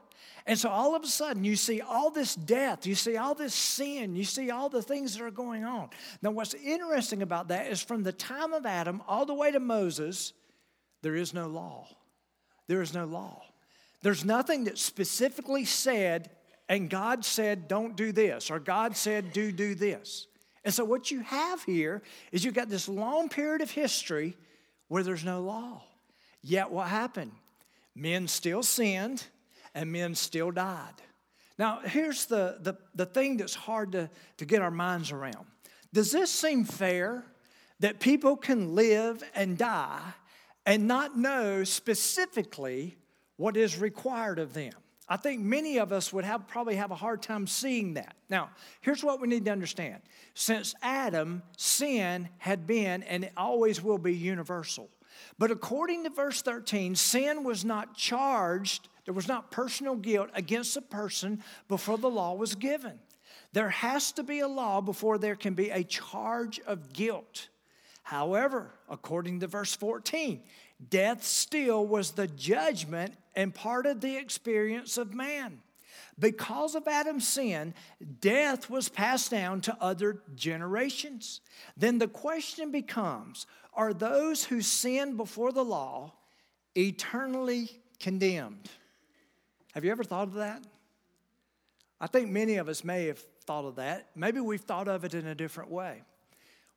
And 0.46 0.58
so 0.58 0.68
all 0.68 0.94
of 0.94 1.02
a 1.02 1.06
sudden, 1.06 1.44
you 1.44 1.56
see 1.56 1.80
all 1.80 2.10
this 2.10 2.34
death, 2.34 2.86
you 2.86 2.94
see 2.94 3.16
all 3.16 3.34
this 3.34 3.54
sin, 3.54 4.16
you 4.16 4.24
see 4.24 4.50
all 4.50 4.68
the 4.68 4.82
things 4.82 5.16
that 5.16 5.24
are 5.24 5.30
going 5.30 5.64
on. 5.64 5.90
Now, 6.22 6.30
what's 6.30 6.54
interesting 6.54 7.22
about 7.22 7.48
that 7.48 7.66
is 7.66 7.82
from 7.82 8.02
the 8.02 8.12
time 8.12 8.52
of 8.52 8.64
Adam 8.64 9.02
all 9.06 9.26
the 9.26 9.34
way 9.34 9.50
to 9.50 9.60
Moses, 9.60 10.32
there 11.02 11.14
is 11.14 11.34
no 11.34 11.46
law. 11.46 11.86
There 12.70 12.82
is 12.82 12.94
no 12.94 13.04
law. 13.04 13.42
There's 14.00 14.24
nothing 14.24 14.62
that 14.64 14.78
specifically 14.78 15.64
said, 15.64 16.30
and 16.68 16.88
God 16.88 17.24
said, 17.24 17.66
don't 17.66 17.96
do 17.96 18.12
this, 18.12 18.48
or 18.48 18.60
God 18.60 18.96
said, 18.96 19.32
do, 19.32 19.50
do 19.50 19.74
this. 19.74 20.28
And 20.64 20.72
so, 20.72 20.84
what 20.84 21.10
you 21.10 21.18
have 21.22 21.64
here 21.64 22.00
is 22.30 22.44
you've 22.44 22.54
got 22.54 22.68
this 22.68 22.88
long 22.88 23.28
period 23.28 23.60
of 23.60 23.72
history 23.72 24.36
where 24.86 25.02
there's 25.02 25.24
no 25.24 25.40
law. 25.40 25.82
Yet, 26.42 26.70
what 26.70 26.86
happened? 26.86 27.32
Men 27.96 28.28
still 28.28 28.62
sinned 28.62 29.24
and 29.74 29.90
men 29.90 30.14
still 30.14 30.52
died. 30.52 30.94
Now, 31.58 31.80
here's 31.84 32.26
the, 32.26 32.58
the, 32.60 32.74
the 32.94 33.06
thing 33.06 33.36
that's 33.36 33.56
hard 33.56 33.90
to, 33.92 34.08
to 34.36 34.44
get 34.44 34.62
our 34.62 34.70
minds 34.70 35.10
around. 35.10 35.44
Does 35.92 36.12
this 36.12 36.30
seem 36.30 36.62
fair 36.62 37.24
that 37.80 37.98
people 37.98 38.36
can 38.36 38.76
live 38.76 39.24
and 39.34 39.58
die 39.58 40.14
and 40.66 40.86
not 40.86 41.16
know 41.16 41.64
specifically 41.64 42.96
what 43.36 43.56
is 43.56 43.78
required 43.78 44.38
of 44.38 44.54
them? 44.54 44.72
I 45.08 45.16
think 45.16 45.40
many 45.40 45.78
of 45.78 45.92
us 45.92 46.12
would 46.12 46.24
have 46.24 46.46
probably 46.46 46.76
have 46.76 46.92
a 46.92 46.96
hard 46.96 47.22
time 47.22 47.46
seeing 47.46 47.94
that. 47.94 48.14
Now, 48.28 48.50
here's 48.80 49.02
what 49.02 49.20
we 49.20 49.26
need 49.26 49.44
to 49.46 49.50
understand. 49.50 50.02
Since 50.34 50.74
Adam, 50.82 51.42
sin 51.56 52.28
had 52.38 52.66
been 52.66 53.02
and 53.02 53.24
it 53.24 53.32
always 53.36 53.82
will 53.82 53.98
be 53.98 54.14
universal. 54.14 54.88
But 55.36 55.50
according 55.50 56.04
to 56.04 56.10
verse 56.10 56.42
13, 56.42 56.94
sin 56.94 57.42
was 57.42 57.64
not 57.64 57.96
charged 57.96 58.88
there 59.10 59.14
was 59.14 59.26
not 59.26 59.50
personal 59.50 59.96
guilt 59.96 60.30
against 60.34 60.76
a 60.76 60.80
person 60.82 61.42
before 61.66 61.98
the 61.98 62.08
law 62.08 62.34
was 62.34 62.54
given. 62.54 63.00
There 63.52 63.70
has 63.70 64.12
to 64.12 64.22
be 64.22 64.38
a 64.38 64.46
law 64.46 64.80
before 64.80 65.18
there 65.18 65.34
can 65.34 65.54
be 65.54 65.70
a 65.70 65.82
charge 65.82 66.60
of 66.60 66.92
guilt. 66.92 67.48
However, 68.10 68.72
according 68.88 69.38
to 69.38 69.46
verse 69.46 69.76
14, 69.76 70.42
death 70.88 71.22
still 71.22 71.86
was 71.86 72.10
the 72.10 72.26
judgment 72.26 73.14
and 73.36 73.54
part 73.54 73.86
of 73.86 74.00
the 74.00 74.16
experience 74.16 74.98
of 74.98 75.14
man. 75.14 75.60
Because 76.18 76.74
of 76.74 76.88
Adam's 76.88 77.28
sin, 77.28 77.72
death 78.20 78.68
was 78.68 78.88
passed 78.88 79.30
down 79.30 79.60
to 79.60 79.76
other 79.80 80.24
generations. 80.34 81.40
Then 81.76 81.98
the 81.98 82.08
question 82.08 82.72
becomes 82.72 83.46
are 83.74 83.94
those 83.94 84.42
who 84.42 84.60
sinned 84.60 85.16
before 85.16 85.52
the 85.52 85.64
law 85.64 86.12
eternally 86.76 87.70
condemned? 88.00 88.68
Have 89.74 89.84
you 89.84 89.92
ever 89.92 90.02
thought 90.02 90.26
of 90.26 90.34
that? 90.34 90.64
I 92.00 92.08
think 92.08 92.28
many 92.28 92.56
of 92.56 92.68
us 92.68 92.82
may 92.82 93.06
have 93.06 93.20
thought 93.44 93.66
of 93.66 93.76
that. 93.76 94.08
Maybe 94.16 94.40
we've 94.40 94.60
thought 94.60 94.88
of 94.88 95.04
it 95.04 95.14
in 95.14 95.28
a 95.28 95.34
different 95.36 95.70
way. 95.70 96.02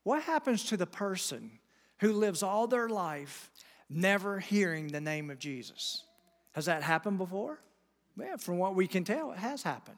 What 0.04 0.24
happens 0.24 0.66
to 0.66 0.78
the 0.78 0.86
person 0.86 1.52
who 2.00 2.14
lives 2.14 2.44
all 2.44 2.68
their 2.68 2.90
life 2.90 3.50
never 3.90 4.40
hearing 4.40 4.88
the 4.88 5.02
name 5.02 5.30
of 5.30 5.40
Jesus? 5.40 6.04
Has 6.54 6.66
that 6.66 6.84
happened 6.84 7.18
before? 7.18 7.60
Yeah, 8.20 8.36
from 8.38 8.58
what 8.58 8.76
we 8.76 8.88
can 8.88 9.04
tell, 9.04 9.32
it 9.32 9.40
has 9.40 9.64
happened. 9.64 9.98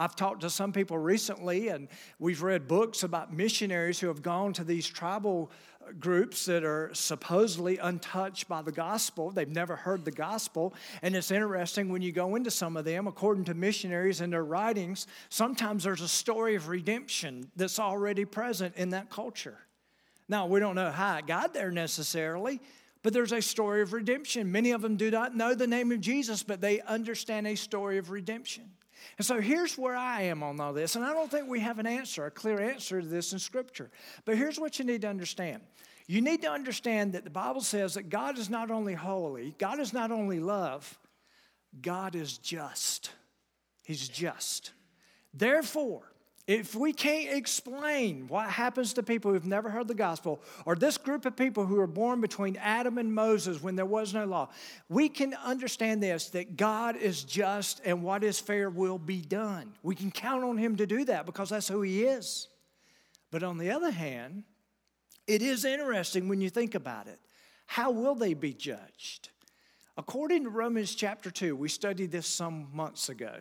I've 0.00 0.14
talked 0.14 0.42
to 0.42 0.50
some 0.50 0.72
people 0.72 0.96
recently, 0.96 1.68
and 1.68 1.88
we've 2.20 2.42
read 2.42 2.68
books 2.68 3.02
about 3.02 3.32
missionaries 3.32 3.98
who 3.98 4.06
have 4.06 4.22
gone 4.22 4.52
to 4.52 4.62
these 4.62 4.86
tribal 4.86 5.50
uh, 5.84 5.90
groups 5.98 6.44
that 6.44 6.62
are 6.62 6.90
supposedly 6.92 7.78
untouched 7.78 8.48
by 8.48 8.62
the 8.62 8.70
gospel. 8.70 9.32
They've 9.32 9.48
never 9.48 9.74
heard 9.74 10.04
the 10.04 10.12
gospel. 10.12 10.72
And 11.02 11.16
it's 11.16 11.32
interesting 11.32 11.88
when 11.88 12.00
you 12.00 12.12
go 12.12 12.36
into 12.36 12.50
some 12.50 12.76
of 12.76 12.84
them, 12.84 13.08
according 13.08 13.44
to 13.46 13.54
missionaries 13.54 14.20
and 14.20 14.32
their 14.32 14.44
writings, 14.44 15.08
sometimes 15.30 15.82
there's 15.82 16.00
a 16.00 16.08
story 16.08 16.54
of 16.54 16.68
redemption 16.68 17.50
that's 17.56 17.80
already 17.80 18.24
present 18.24 18.76
in 18.76 18.90
that 18.90 19.10
culture. 19.10 19.58
Now, 20.28 20.46
we 20.46 20.60
don't 20.60 20.76
know 20.76 20.92
how 20.92 21.16
it 21.16 21.26
got 21.26 21.54
there 21.54 21.72
necessarily, 21.72 22.60
but 23.02 23.12
there's 23.12 23.32
a 23.32 23.42
story 23.42 23.82
of 23.82 23.92
redemption. 23.92 24.52
Many 24.52 24.70
of 24.70 24.82
them 24.82 24.96
do 24.96 25.10
not 25.10 25.34
know 25.34 25.54
the 25.54 25.66
name 25.66 25.90
of 25.90 26.00
Jesus, 26.00 26.44
but 26.44 26.60
they 26.60 26.80
understand 26.82 27.48
a 27.48 27.56
story 27.56 27.98
of 27.98 28.10
redemption. 28.10 28.70
And 29.16 29.26
so 29.26 29.40
here's 29.40 29.76
where 29.76 29.96
I 29.96 30.22
am 30.22 30.42
on 30.42 30.60
all 30.60 30.72
this. 30.72 30.96
And 30.96 31.04
I 31.04 31.12
don't 31.12 31.30
think 31.30 31.48
we 31.48 31.60
have 31.60 31.78
an 31.78 31.86
answer, 31.86 32.26
a 32.26 32.30
clear 32.30 32.60
answer 32.60 33.00
to 33.00 33.06
this 33.06 33.32
in 33.32 33.38
Scripture. 33.38 33.90
But 34.24 34.36
here's 34.36 34.58
what 34.58 34.78
you 34.78 34.84
need 34.84 35.02
to 35.02 35.08
understand 35.08 35.62
you 36.10 36.22
need 36.22 36.40
to 36.42 36.50
understand 36.50 37.12
that 37.12 37.24
the 37.24 37.30
Bible 37.30 37.60
says 37.60 37.94
that 37.94 38.08
God 38.08 38.38
is 38.38 38.48
not 38.48 38.70
only 38.70 38.94
holy, 38.94 39.54
God 39.58 39.78
is 39.78 39.92
not 39.92 40.10
only 40.10 40.40
love, 40.40 40.98
God 41.82 42.14
is 42.14 42.38
just. 42.38 43.10
He's 43.84 44.08
just. 44.08 44.72
Therefore, 45.34 46.02
if 46.48 46.74
we 46.74 46.94
can't 46.94 47.36
explain 47.36 48.26
what 48.26 48.48
happens 48.48 48.94
to 48.94 49.02
people 49.02 49.30
who've 49.30 49.44
never 49.44 49.68
heard 49.68 49.86
the 49.86 49.94
gospel, 49.94 50.40
or 50.64 50.74
this 50.74 50.96
group 50.96 51.26
of 51.26 51.36
people 51.36 51.66
who 51.66 51.74
were 51.74 51.86
born 51.86 52.22
between 52.22 52.56
Adam 52.56 52.96
and 52.96 53.14
Moses 53.14 53.62
when 53.62 53.76
there 53.76 53.84
was 53.84 54.14
no 54.14 54.24
law, 54.24 54.48
we 54.88 55.10
can 55.10 55.34
understand 55.44 56.02
this 56.02 56.30
that 56.30 56.56
God 56.56 56.96
is 56.96 57.22
just 57.22 57.82
and 57.84 58.02
what 58.02 58.24
is 58.24 58.40
fair 58.40 58.70
will 58.70 58.98
be 58.98 59.20
done. 59.20 59.74
We 59.82 59.94
can 59.94 60.10
count 60.10 60.42
on 60.42 60.56
Him 60.56 60.76
to 60.76 60.86
do 60.86 61.04
that 61.04 61.26
because 61.26 61.50
that's 61.50 61.68
who 61.68 61.82
He 61.82 62.04
is. 62.04 62.48
But 63.30 63.42
on 63.42 63.58
the 63.58 63.70
other 63.70 63.90
hand, 63.90 64.44
it 65.26 65.42
is 65.42 65.66
interesting 65.66 66.28
when 66.28 66.40
you 66.40 66.48
think 66.48 66.74
about 66.74 67.08
it. 67.08 67.18
How 67.66 67.90
will 67.90 68.14
they 68.14 68.32
be 68.32 68.54
judged? 68.54 69.28
According 69.98 70.44
to 70.44 70.50
Romans 70.50 70.94
chapter 70.94 71.30
2, 71.30 71.54
we 71.54 71.68
studied 71.68 72.10
this 72.10 72.26
some 72.26 72.68
months 72.72 73.10
ago. 73.10 73.34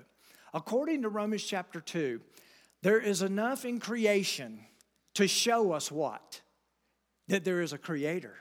According 0.54 1.04
to 1.04 1.10
Romans 1.10 1.44
chapter 1.44 1.80
2, 1.80 2.20
there 2.84 3.00
is 3.00 3.22
enough 3.22 3.66
in 3.66 3.80
creation 3.80 4.60
to 5.16 5.28
show 5.28 5.72
us 5.72 5.92
what? 5.92 6.42
That 7.28 7.44
there 7.44 7.62
is 7.62 7.74
a 7.74 7.78
creator, 7.78 8.36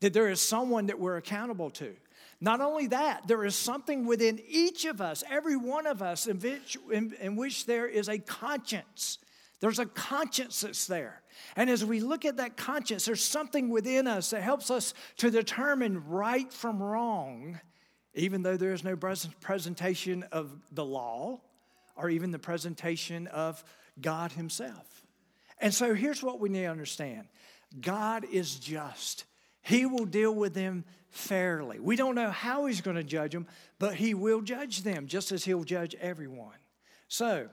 that 0.00 0.12
there 0.12 0.28
is 0.28 0.40
someone 0.40 0.86
that 0.86 0.98
we're 0.98 1.16
accountable 1.16 1.70
to. 1.70 1.94
Not 2.40 2.60
only 2.60 2.88
that, 2.88 3.26
there 3.26 3.44
is 3.44 3.54
something 3.54 4.04
within 4.04 4.40
each 4.46 4.84
of 4.84 5.00
us, 5.00 5.24
every 5.30 5.56
one 5.56 5.86
of 5.86 6.02
us, 6.02 6.26
in 6.26 6.38
which, 6.38 6.76
in, 6.92 7.14
in 7.20 7.36
which 7.36 7.64
there 7.64 7.86
is 7.86 8.08
a 8.08 8.18
conscience. 8.18 9.18
There's 9.60 9.78
a 9.78 9.86
conscience 9.86 10.60
that's 10.60 10.86
there. 10.86 11.22
And 11.54 11.70
as 11.70 11.82
we 11.82 12.00
look 12.00 12.26
at 12.26 12.36
that 12.36 12.58
conscience, 12.58 13.06
there's 13.06 13.24
something 13.24 13.70
within 13.70 14.06
us 14.06 14.30
that 14.30 14.42
helps 14.42 14.70
us 14.70 14.92
to 15.18 15.30
determine 15.30 16.06
right 16.08 16.52
from 16.52 16.82
wrong, 16.82 17.58
even 18.12 18.42
though 18.42 18.58
there 18.58 18.74
is 18.74 18.84
no 18.84 18.96
presentation 18.96 20.24
of 20.24 20.50
the 20.72 20.84
law 20.84 21.40
or 21.96 22.10
even 22.10 22.30
the 22.30 22.38
presentation 22.38 23.26
of 23.28 23.62
God 24.00 24.32
Himself. 24.32 25.04
And 25.58 25.72
so 25.72 25.94
here's 25.94 26.22
what 26.22 26.40
we 26.40 26.48
need 26.48 26.62
to 26.62 26.66
understand 26.66 27.26
God 27.80 28.24
is 28.30 28.56
just, 28.56 29.24
He 29.62 29.86
will 29.86 30.04
deal 30.04 30.34
with 30.34 30.54
them 30.54 30.84
fairly. 31.10 31.80
We 31.80 31.96
don't 31.96 32.14
know 32.14 32.30
how 32.30 32.66
He's 32.66 32.80
going 32.80 32.96
to 32.96 33.04
judge 33.04 33.32
them, 33.32 33.46
but 33.78 33.94
He 33.94 34.14
will 34.14 34.42
judge 34.42 34.82
them 34.82 35.06
just 35.06 35.32
as 35.32 35.44
He'll 35.44 35.64
judge 35.64 35.94
everyone. 35.96 36.56
So, 37.08 37.48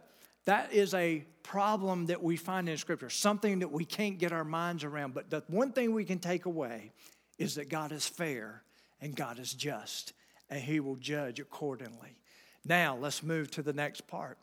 that 0.46 0.74
is 0.74 0.94
a 0.94 1.24
problem 1.42 2.08
that 2.08 2.22
we 2.22 2.36
find 2.36 2.68
in 2.68 2.78
Scripture, 2.78 3.10
something 3.10 3.60
that 3.60 3.72
we 3.72 3.86
can't 3.86 4.18
get 4.18 4.34
our 4.34 4.44
minds 4.44 4.84
around. 4.84 5.14
But 5.14 5.30
the 5.30 5.44
one 5.48 5.72
thing 5.72 5.94
we 5.94 6.04
can 6.04 6.20
take 6.20 6.46
away 6.46 6.92
is 7.38 7.56
that 7.56 7.70
God 7.70 7.92
is 7.92 8.06
fair 8.06 8.64
and 9.00 9.16
God 9.16 9.40
is 9.40 9.54
just, 9.54 10.14
and 10.50 10.62
He 10.62 10.80
will 10.80 10.98
judge 10.98 11.40
accordingly. 11.40 12.18
Now, 12.66 12.96
let's 12.96 13.24
move 13.24 13.52
to 13.52 13.62
the 13.62 13.74
next 13.74 14.08
part. 14.08 14.38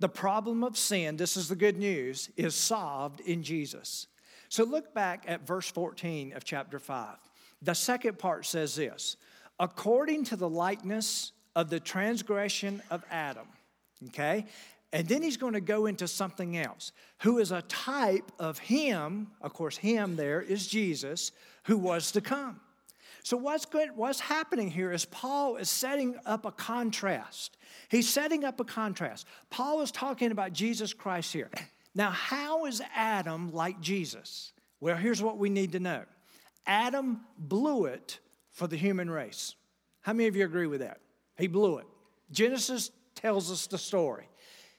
the 0.00 0.08
problem 0.08 0.64
of 0.64 0.76
sin, 0.76 1.16
this 1.16 1.36
is 1.36 1.48
the 1.48 1.56
good 1.56 1.78
news, 1.78 2.28
is 2.36 2.54
solved 2.54 3.20
in 3.20 3.42
Jesus. 3.42 4.08
So 4.48 4.64
look 4.64 4.92
back 4.92 5.24
at 5.26 5.46
verse 5.46 5.70
14 5.70 6.34
of 6.34 6.44
chapter 6.44 6.78
5. 6.78 7.16
The 7.62 7.74
second 7.74 8.18
part 8.18 8.44
says 8.46 8.76
this 8.76 9.16
according 9.58 10.24
to 10.24 10.36
the 10.36 10.48
likeness 10.48 11.32
of 11.56 11.70
the 11.70 11.80
transgression 11.80 12.82
of 12.90 13.04
Adam. 13.10 13.46
Okay? 14.08 14.46
And 14.92 15.08
then 15.08 15.22
he's 15.22 15.36
going 15.36 15.54
to 15.54 15.60
go 15.60 15.86
into 15.86 16.06
something 16.06 16.56
else, 16.56 16.92
who 17.22 17.38
is 17.38 17.50
a 17.50 17.62
type 17.62 18.30
of 18.38 18.58
him. 18.58 19.28
Of 19.40 19.52
course, 19.52 19.76
him 19.76 20.16
there 20.16 20.40
is 20.40 20.68
Jesus, 20.68 21.32
who 21.64 21.76
was 21.76 22.12
to 22.12 22.20
come. 22.20 22.60
So, 23.24 23.38
what's, 23.38 23.64
good, 23.64 23.88
what's 23.96 24.20
happening 24.20 24.70
here 24.70 24.92
is 24.92 25.06
Paul 25.06 25.56
is 25.56 25.70
setting 25.70 26.14
up 26.26 26.44
a 26.44 26.52
contrast. 26.52 27.56
He's 27.88 28.06
setting 28.06 28.44
up 28.44 28.60
a 28.60 28.64
contrast. 28.64 29.26
Paul 29.48 29.80
is 29.80 29.90
talking 29.90 30.30
about 30.30 30.52
Jesus 30.52 30.92
Christ 30.92 31.32
here. 31.32 31.50
Now, 31.94 32.10
how 32.10 32.66
is 32.66 32.82
Adam 32.94 33.50
like 33.52 33.80
Jesus? 33.80 34.52
Well, 34.78 34.96
here's 34.96 35.22
what 35.22 35.38
we 35.38 35.48
need 35.48 35.72
to 35.72 35.80
know 35.80 36.02
Adam 36.66 37.22
blew 37.38 37.86
it 37.86 38.18
for 38.50 38.66
the 38.66 38.76
human 38.76 39.08
race. 39.08 39.54
How 40.02 40.12
many 40.12 40.28
of 40.28 40.36
you 40.36 40.44
agree 40.44 40.66
with 40.66 40.80
that? 40.80 41.00
He 41.38 41.46
blew 41.46 41.78
it. 41.78 41.86
Genesis 42.30 42.90
tells 43.14 43.50
us 43.50 43.66
the 43.66 43.78
story. 43.78 44.28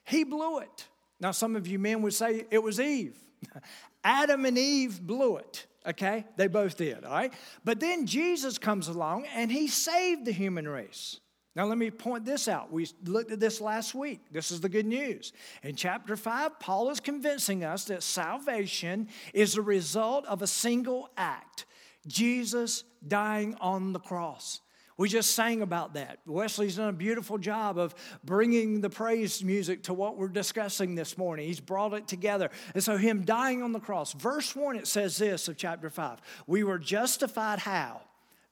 He 0.03 0.23
blew 0.23 0.59
it. 0.59 0.87
Now, 1.19 1.31
some 1.31 1.55
of 1.55 1.65
you 1.65 1.79
men 1.79 2.03
would 2.03 2.13
say 2.13 2.45
it 2.51 2.61
was 2.61 2.79
Eve. 2.79 3.17
Adam 4.03 4.45
and 4.45 4.55
Eve 4.55 5.01
blew 5.01 5.37
it, 5.37 5.65
okay? 5.87 6.25
They 6.35 6.47
both 6.47 6.77
did, 6.77 7.03
all 7.03 7.11
right? 7.11 7.33
But 7.63 7.79
then 7.79 8.05
Jesus 8.05 8.57
comes 8.57 8.87
along 8.87 9.25
and 9.33 9.51
he 9.51 9.67
saved 9.67 10.25
the 10.25 10.31
human 10.31 10.67
race. 10.67 11.19
Now, 11.55 11.65
let 11.65 11.77
me 11.77 11.89
point 11.89 12.25
this 12.25 12.49
out. 12.49 12.71
We 12.71 12.85
looked 13.05 13.31
at 13.31 13.39
this 13.39 13.61
last 13.61 13.95
week. 13.95 14.19
This 14.29 14.51
is 14.51 14.59
the 14.59 14.67
good 14.67 14.85
news. 14.85 15.31
In 15.63 15.75
chapter 15.75 16.17
5, 16.17 16.59
Paul 16.59 16.89
is 16.89 16.99
convincing 16.99 17.63
us 17.63 17.85
that 17.85 18.03
salvation 18.03 19.07
is 19.33 19.55
a 19.55 19.61
result 19.61 20.25
of 20.25 20.41
a 20.41 20.47
single 20.47 21.09
act 21.15 21.65
Jesus 22.07 22.83
dying 23.07 23.55
on 23.61 23.93
the 23.93 23.99
cross. 23.99 24.59
We 24.97 25.09
just 25.09 25.31
sang 25.31 25.61
about 25.61 25.95
that. 25.95 26.19
Wesley's 26.25 26.77
done 26.77 26.87
a 26.87 26.93
beautiful 26.93 27.37
job 27.37 27.77
of 27.77 27.93
bringing 28.23 28.79
the 28.79 28.89
praise 28.89 29.43
music 29.43 29.83
to 29.83 29.93
what 29.93 30.17
we're 30.17 30.29
discussing 30.29 30.95
this 30.95 31.17
morning. 31.17 31.47
He's 31.47 31.59
brought 31.59 31.93
it 31.93 32.07
together. 32.07 32.49
And 32.73 32.81
so, 32.81 32.95
him 32.95 33.25
dying 33.25 33.61
on 33.61 33.73
the 33.73 33.79
cross, 33.79 34.13
verse 34.13 34.55
1, 34.55 34.77
it 34.77 34.87
says 34.87 35.17
this 35.17 35.49
of 35.49 35.57
chapter 35.57 35.89
5 35.89 36.21
We 36.47 36.63
were 36.63 36.79
justified 36.79 37.59
how? 37.59 38.01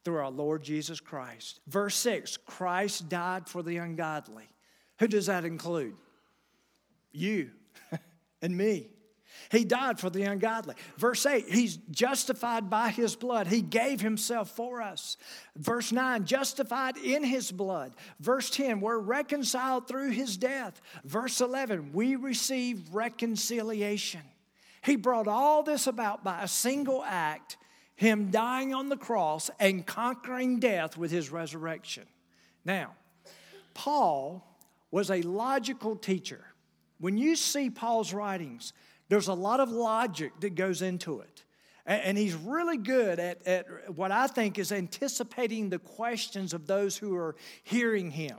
Through 0.04 0.16
our 0.16 0.30
Lord 0.30 0.62
Jesus 0.62 1.00
Christ. 1.00 1.60
Verse 1.66 1.96
6 1.96 2.36
Christ 2.36 3.08
died 3.08 3.48
for 3.48 3.62
the 3.62 3.78
ungodly. 3.78 4.48
Who 4.98 5.08
does 5.08 5.26
that 5.26 5.46
include? 5.46 5.96
You 7.10 7.52
and 8.42 8.54
me. 8.54 8.93
He 9.50 9.64
died 9.64 10.00
for 10.00 10.10
the 10.10 10.22
ungodly. 10.22 10.74
Verse 10.96 11.24
8, 11.26 11.48
he's 11.48 11.76
justified 11.90 12.70
by 12.70 12.90
his 12.90 13.16
blood. 13.16 13.46
He 13.46 13.60
gave 13.62 14.00
himself 14.00 14.50
for 14.50 14.82
us. 14.82 15.16
Verse 15.56 15.92
9, 15.92 16.24
justified 16.24 16.96
in 16.96 17.22
his 17.22 17.52
blood. 17.52 17.94
Verse 18.20 18.50
10, 18.50 18.80
we're 18.80 18.98
reconciled 18.98 19.86
through 19.86 20.10
his 20.10 20.36
death. 20.36 20.80
Verse 21.04 21.40
11, 21.40 21.92
we 21.92 22.16
receive 22.16 22.94
reconciliation. 22.94 24.22
He 24.82 24.96
brought 24.96 25.28
all 25.28 25.62
this 25.62 25.86
about 25.86 26.24
by 26.24 26.42
a 26.42 26.48
single 26.48 27.02
act, 27.04 27.56
him 27.96 28.30
dying 28.30 28.74
on 28.74 28.88
the 28.88 28.96
cross 28.96 29.50
and 29.60 29.86
conquering 29.86 30.58
death 30.58 30.96
with 30.98 31.10
his 31.10 31.30
resurrection. 31.30 32.04
Now, 32.64 32.94
Paul 33.72 34.46
was 34.90 35.10
a 35.10 35.22
logical 35.22 35.96
teacher. 35.96 36.44
When 36.98 37.16
you 37.16 37.34
see 37.36 37.70
Paul's 37.70 38.12
writings, 38.12 38.72
there's 39.14 39.28
a 39.28 39.32
lot 39.32 39.60
of 39.60 39.70
logic 39.70 40.32
that 40.40 40.56
goes 40.56 40.82
into 40.82 41.20
it. 41.20 41.44
And 41.86 42.18
he's 42.18 42.34
really 42.34 42.76
good 42.76 43.20
at, 43.20 43.46
at 43.46 43.94
what 43.94 44.10
I 44.10 44.26
think 44.26 44.58
is 44.58 44.72
anticipating 44.72 45.70
the 45.70 45.78
questions 45.78 46.52
of 46.52 46.66
those 46.66 46.96
who 46.96 47.14
are 47.14 47.36
hearing 47.62 48.10
him. 48.10 48.38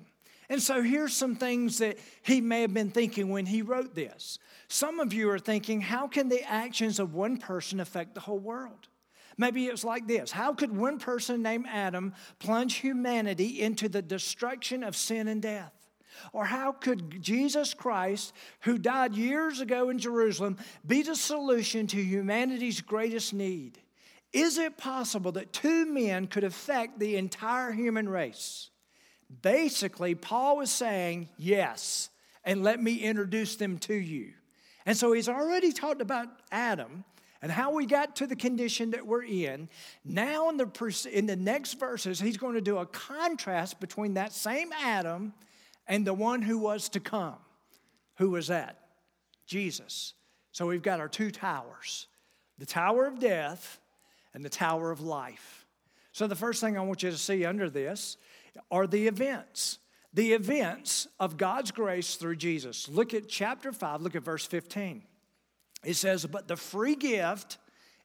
And 0.49 0.61
so 0.61 0.81
here's 0.81 1.15
some 1.15 1.37
things 1.37 1.77
that 1.77 1.97
he 2.23 2.41
may 2.41 2.59
have 2.59 2.73
been 2.73 2.91
thinking 2.91 3.29
when 3.29 3.45
he 3.45 3.61
wrote 3.61 3.95
this. 3.95 4.37
Some 4.67 4.99
of 4.99 5.13
you 5.13 5.29
are 5.29 5.39
thinking, 5.39 5.79
how 5.79 6.09
can 6.09 6.27
the 6.27 6.43
actions 6.43 6.99
of 6.99 7.13
one 7.13 7.37
person 7.37 7.79
affect 7.79 8.13
the 8.13 8.19
whole 8.19 8.39
world? 8.39 8.89
Maybe 9.37 9.67
it's 9.67 9.85
like 9.85 10.07
this 10.07 10.29
How 10.29 10.53
could 10.53 10.75
one 10.75 10.99
person 10.99 11.41
named 11.41 11.67
Adam 11.71 12.13
plunge 12.39 12.75
humanity 12.75 13.61
into 13.61 13.87
the 13.87 14.01
destruction 14.01 14.83
of 14.83 14.97
sin 14.97 15.29
and 15.29 15.41
death? 15.41 15.71
Or 16.33 16.45
how 16.45 16.71
could 16.71 17.21
Jesus 17.21 17.73
Christ, 17.73 18.33
who 18.61 18.77
died 18.77 19.15
years 19.15 19.61
ago 19.61 19.89
in 19.89 19.99
Jerusalem, 19.99 20.57
be 20.85 21.01
the 21.01 21.15
solution 21.15 21.87
to 21.87 21.97
humanity's 21.97 22.81
greatest 22.81 23.33
need? 23.33 23.79
Is 24.33 24.57
it 24.57 24.77
possible 24.77 25.31
that 25.33 25.53
two 25.53 25.85
men 25.85 26.27
could 26.27 26.43
affect 26.43 26.99
the 26.99 27.15
entire 27.15 27.71
human 27.71 28.09
race? 28.09 28.69
Basically, 29.41 30.13
Paul 30.13 30.57
was 30.57 30.69
saying, 30.69 31.29
yes, 31.37 32.09
and 32.43 32.63
let 32.63 32.81
me 32.81 32.95
introduce 32.95 33.55
them 33.55 33.77
to 33.79 33.93
you. 33.93 34.33
And 34.85 34.95
so 34.95 35.13
he's 35.13 35.29
already 35.29 35.71
talked 35.71 36.01
about 36.01 36.27
Adam 36.51 37.05
and 37.41 37.51
how 37.51 37.71
we 37.71 37.85
got 37.85 38.15
to 38.17 38.27
the 38.27 38.35
condition 38.35 38.91
that 38.91 39.05
we're 39.05 39.23
in. 39.23 39.69
Now, 40.03 40.49
in 40.49 40.57
the, 40.57 41.09
in 41.11 41.25
the 41.25 41.35
next 41.35 41.79
verses, 41.79 42.19
he's 42.19 42.37
going 42.37 42.55
to 42.55 42.61
do 42.61 42.77
a 42.77 42.85
contrast 42.85 43.79
between 43.79 44.15
that 44.15 44.33
same 44.33 44.71
Adam 44.73 45.33
and 45.87 46.05
the 46.05 46.13
one 46.13 46.41
who 46.41 46.57
was 46.57 46.89
to 46.89 46.99
come. 46.99 47.37
Who 48.17 48.31
was 48.31 48.47
that? 48.47 48.79
Jesus. 49.45 50.13
So 50.51 50.67
we've 50.67 50.81
got 50.81 50.99
our 50.99 51.09
two 51.09 51.31
towers 51.31 52.07
the 52.57 52.65
tower 52.65 53.05
of 53.05 53.19
death 53.19 53.79
and 54.33 54.43
the 54.43 54.49
tower 54.49 54.89
of 54.89 55.01
life. 55.01 55.65
So 56.13 56.27
the 56.27 56.35
first 56.35 56.61
thing 56.61 56.77
I 56.77 56.81
want 56.81 57.03
you 57.03 57.11
to 57.11 57.17
see 57.17 57.43
under 57.43 57.69
this 57.69 58.15
are 58.71 58.87
the 58.87 59.07
events. 59.07 59.79
The 60.13 60.31
events 60.31 61.09
of 61.19 61.35
God's 61.35 61.71
grace 61.71 62.15
through 62.15 62.37
Jesus. 62.37 62.87
Look 62.87 63.13
at 63.13 63.27
chapter 63.27 63.73
5, 63.73 64.01
look 64.01 64.15
at 64.15 64.23
verse 64.23 64.45
15. 64.45 65.03
It 65.83 65.95
says, 65.95 66.25
But 66.25 66.47
the 66.47 66.55
free 66.55 66.95
gift 66.95 67.57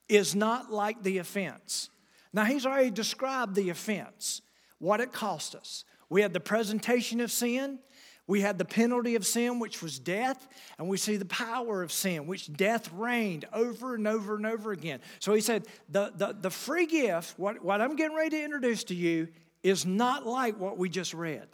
is 0.08 0.34
not 0.34 0.72
like 0.72 1.04
the 1.04 1.18
offense. 1.18 1.88
Now, 2.32 2.44
he's 2.44 2.66
already 2.66 2.90
described 2.90 3.54
the 3.54 3.70
offense, 3.70 4.42
what 4.78 5.00
it 5.00 5.12
cost 5.12 5.54
us. 5.54 5.84
We 6.10 6.20
had 6.20 6.34
the 6.34 6.40
presentation 6.40 7.20
of 7.20 7.32
sin, 7.32 7.78
we 8.26 8.42
had 8.42 8.58
the 8.58 8.64
penalty 8.64 9.16
of 9.16 9.26
sin, 9.26 9.58
which 9.58 9.82
was 9.82 9.98
death, 9.98 10.46
and 10.78 10.88
we 10.88 10.98
see 10.98 11.16
the 11.16 11.24
power 11.24 11.82
of 11.82 11.90
sin, 11.90 12.26
which 12.26 12.52
death 12.52 12.88
reigned 12.92 13.44
over 13.52 13.96
and 13.96 14.06
over 14.06 14.36
and 14.36 14.46
over 14.46 14.70
again. 14.70 15.00
So 15.18 15.34
he 15.34 15.40
said, 15.40 15.66
the, 15.88 16.12
the, 16.14 16.36
the 16.40 16.50
free 16.50 16.86
gift, 16.86 17.36
what, 17.38 17.64
what 17.64 17.80
I'm 17.80 17.96
getting 17.96 18.16
ready 18.16 18.30
to 18.36 18.44
introduce 18.44 18.84
to 18.84 18.94
you, 18.94 19.28
is 19.64 19.84
not 19.84 20.26
like 20.26 20.60
what 20.60 20.78
we 20.78 20.88
just 20.88 21.12
read. 21.12 21.48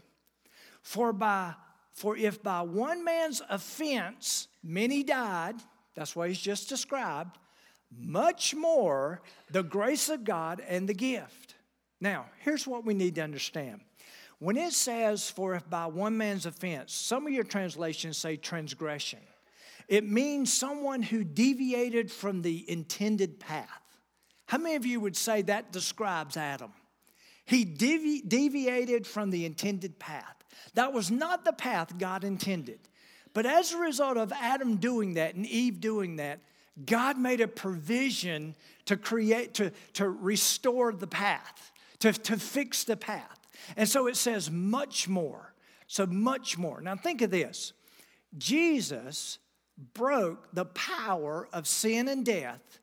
For 0.83 1.13
by 1.13 1.55
for 1.97 2.15
if 2.15 2.43
by 2.43 2.61
one 2.61 3.05
man's 3.05 3.41
offense 3.49 4.49
many 4.63 5.03
died, 5.03 5.55
that's 5.95 6.15
what 6.15 6.29
he's 6.29 6.39
just 6.39 6.69
described, 6.69 7.39
much 7.91 8.55
more 8.55 9.23
the 9.51 9.63
grace 9.63 10.11
of 10.11 10.23
God 10.23 10.63
and 10.69 10.87
the 10.87 10.95
gift. 10.95 11.55
Now, 11.99 12.27
here's 12.41 12.67
what 12.67 12.85
we 12.85 12.93
need 12.93 13.15
to 13.15 13.23
understand. 13.23 13.81
When 14.39 14.57
it 14.57 14.73
says, 14.73 15.31
for 15.31 15.55
if 15.55 15.69
by 15.69 15.87
one 15.87 16.17
man's 16.17 16.47
offense, 16.47 16.93
some 16.93 17.27
of 17.27 17.33
your 17.33 17.45
translations 17.45 18.19
say 18.19 18.37
transgression, 18.37 19.21
it 19.89 20.09
means 20.09 20.53
someone 20.53 21.03
who 21.03 21.25
deviated 21.25 22.11
from 22.11 22.43
the 22.43 22.69
intended 22.71 23.41
path. 23.41 23.83
How 24.47 24.59
many 24.59 24.77
of 24.77 24.85
you 24.85 25.01
would 25.01 25.17
say 25.17 25.43
that 25.43 25.73
describes 25.73 26.37
Adam? 26.37 26.73
He 27.47 27.65
devi- 27.65 28.23
deviated 28.27 29.07
from 29.07 29.31
the 29.31 29.47
intended 29.47 29.99
path. 29.99 30.37
That 30.75 30.93
was 30.93 31.11
not 31.11 31.45
the 31.45 31.53
path 31.53 31.97
God 31.97 32.25
intended. 32.25 32.81
But 33.33 33.47
as 33.47 33.73
a 33.73 33.79
result 33.79 34.17
of 34.17 34.33
Adam 34.33 34.77
doing 34.77 35.15
that 35.15 35.35
and 35.35 35.47
Eve 35.47 35.81
doing 35.81 36.17
that, 36.17 36.41
God 36.85 37.19
made 37.19 37.41
a 37.41 37.49
provision 37.49 38.55
to 38.87 38.97
create, 38.97 39.55
to, 39.55 39.73
to 39.95 40.09
restore 40.09 40.93
the 40.93 41.07
path, 41.07 41.73
to, 42.01 42.13
to 42.13 42.37
fix 42.37 42.85
the 42.85 42.97
path. 42.97 43.46
And 43.77 43.89
so 43.89 44.07
it 44.07 44.17
says 44.17 44.51
much 44.51 45.09
more. 45.09 45.55
So 45.87 46.07
much 46.07 46.59
more. 46.59 46.81
Now 46.81 46.97
think 46.97 47.23
of 47.23 47.31
this 47.31 47.73
Jesus 48.37 49.39
broke 49.95 50.53
the 50.53 50.65
power 50.65 51.49
of 51.53 51.67
sin 51.67 52.09
and 52.09 52.25
death, 52.25 52.81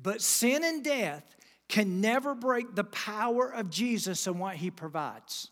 but 0.00 0.20
sin 0.22 0.64
and 0.64 0.82
death 0.82 1.36
can 1.68 2.00
never 2.00 2.34
break 2.34 2.74
the 2.74 2.84
power 2.84 3.48
of 3.52 3.70
Jesus 3.70 4.26
and 4.26 4.40
what 4.40 4.56
he 4.56 4.70
provides. 4.70 5.50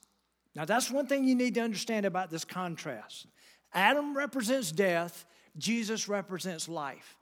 Now, 0.54 0.64
that's 0.64 0.90
one 0.90 1.06
thing 1.06 1.24
you 1.24 1.36
need 1.36 1.54
to 1.54 1.60
understand 1.60 2.04
about 2.04 2.30
this 2.30 2.44
contrast. 2.44 3.26
Adam 3.72 4.16
represents 4.16 4.72
death, 4.72 5.24
Jesus 5.56 6.08
represents 6.08 6.68
life. 6.68 7.16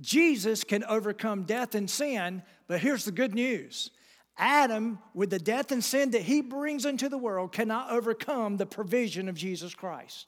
Jesus 0.00 0.64
can 0.64 0.82
overcome 0.84 1.44
death 1.44 1.76
and 1.76 1.88
sin, 1.88 2.42
but 2.66 2.80
here's 2.80 3.04
the 3.04 3.12
good 3.12 3.34
news 3.34 3.90
Adam, 4.38 4.98
with 5.14 5.30
the 5.30 5.38
death 5.38 5.72
and 5.72 5.84
sin 5.84 6.10
that 6.12 6.22
he 6.22 6.40
brings 6.40 6.84
into 6.84 7.08
the 7.08 7.18
world, 7.18 7.52
cannot 7.52 7.90
overcome 7.90 8.56
the 8.56 8.66
provision 8.66 9.28
of 9.28 9.34
Jesus 9.34 9.74
Christ. 9.74 10.26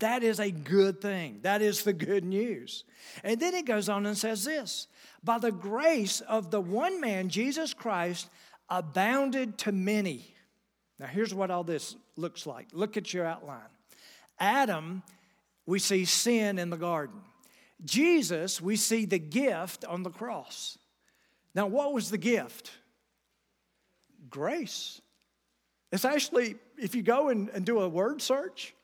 That 0.00 0.22
is 0.22 0.38
a 0.38 0.50
good 0.50 1.00
thing. 1.00 1.40
That 1.42 1.62
is 1.62 1.82
the 1.82 1.94
good 1.94 2.24
news. 2.24 2.84
And 3.24 3.40
then 3.40 3.54
it 3.54 3.64
goes 3.64 3.88
on 3.88 4.04
and 4.04 4.16
says 4.16 4.44
this 4.44 4.86
By 5.24 5.38
the 5.38 5.52
grace 5.52 6.20
of 6.20 6.50
the 6.50 6.60
one 6.60 7.00
man, 7.00 7.30
Jesus 7.30 7.72
Christ, 7.72 8.28
abounded 8.68 9.56
to 9.58 9.72
many. 9.72 10.34
Now, 10.98 11.06
here's 11.06 11.32
what 11.32 11.50
all 11.50 11.64
this 11.64 11.96
looks 12.16 12.46
like. 12.46 12.68
Look 12.72 12.96
at 12.96 13.14
your 13.14 13.24
outline. 13.24 13.60
Adam, 14.38 15.02
we 15.64 15.78
see 15.78 16.04
sin 16.04 16.58
in 16.58 16.70
the 16.70 16.76
garden. 16.76 17.20
Jesus, 17.84 18.60
we 18.60 18.76
see 18.76 19.06
the 19.06 19.18
gift 19.18 19.84
on 19.84 20.02
the 20.02 20.10
cross. 20.10 20.76
Now, 21.54 21.66
what 21.66 21.92
was 21.92 22.10
the 22.10 22.18
gift? 22.18 22.72
Grace. 24.30 25.00
It's 25.90 26.04
actually, 26.04 26.56
if 26.76 26.94
you 26.94 27.02
go 27.02 27.28
and, 27.28 27.48
and 27.50 27.64
do 27.64 27.80
a 27.80 27.88
word 27.88 28.20
search, 28.20 28.74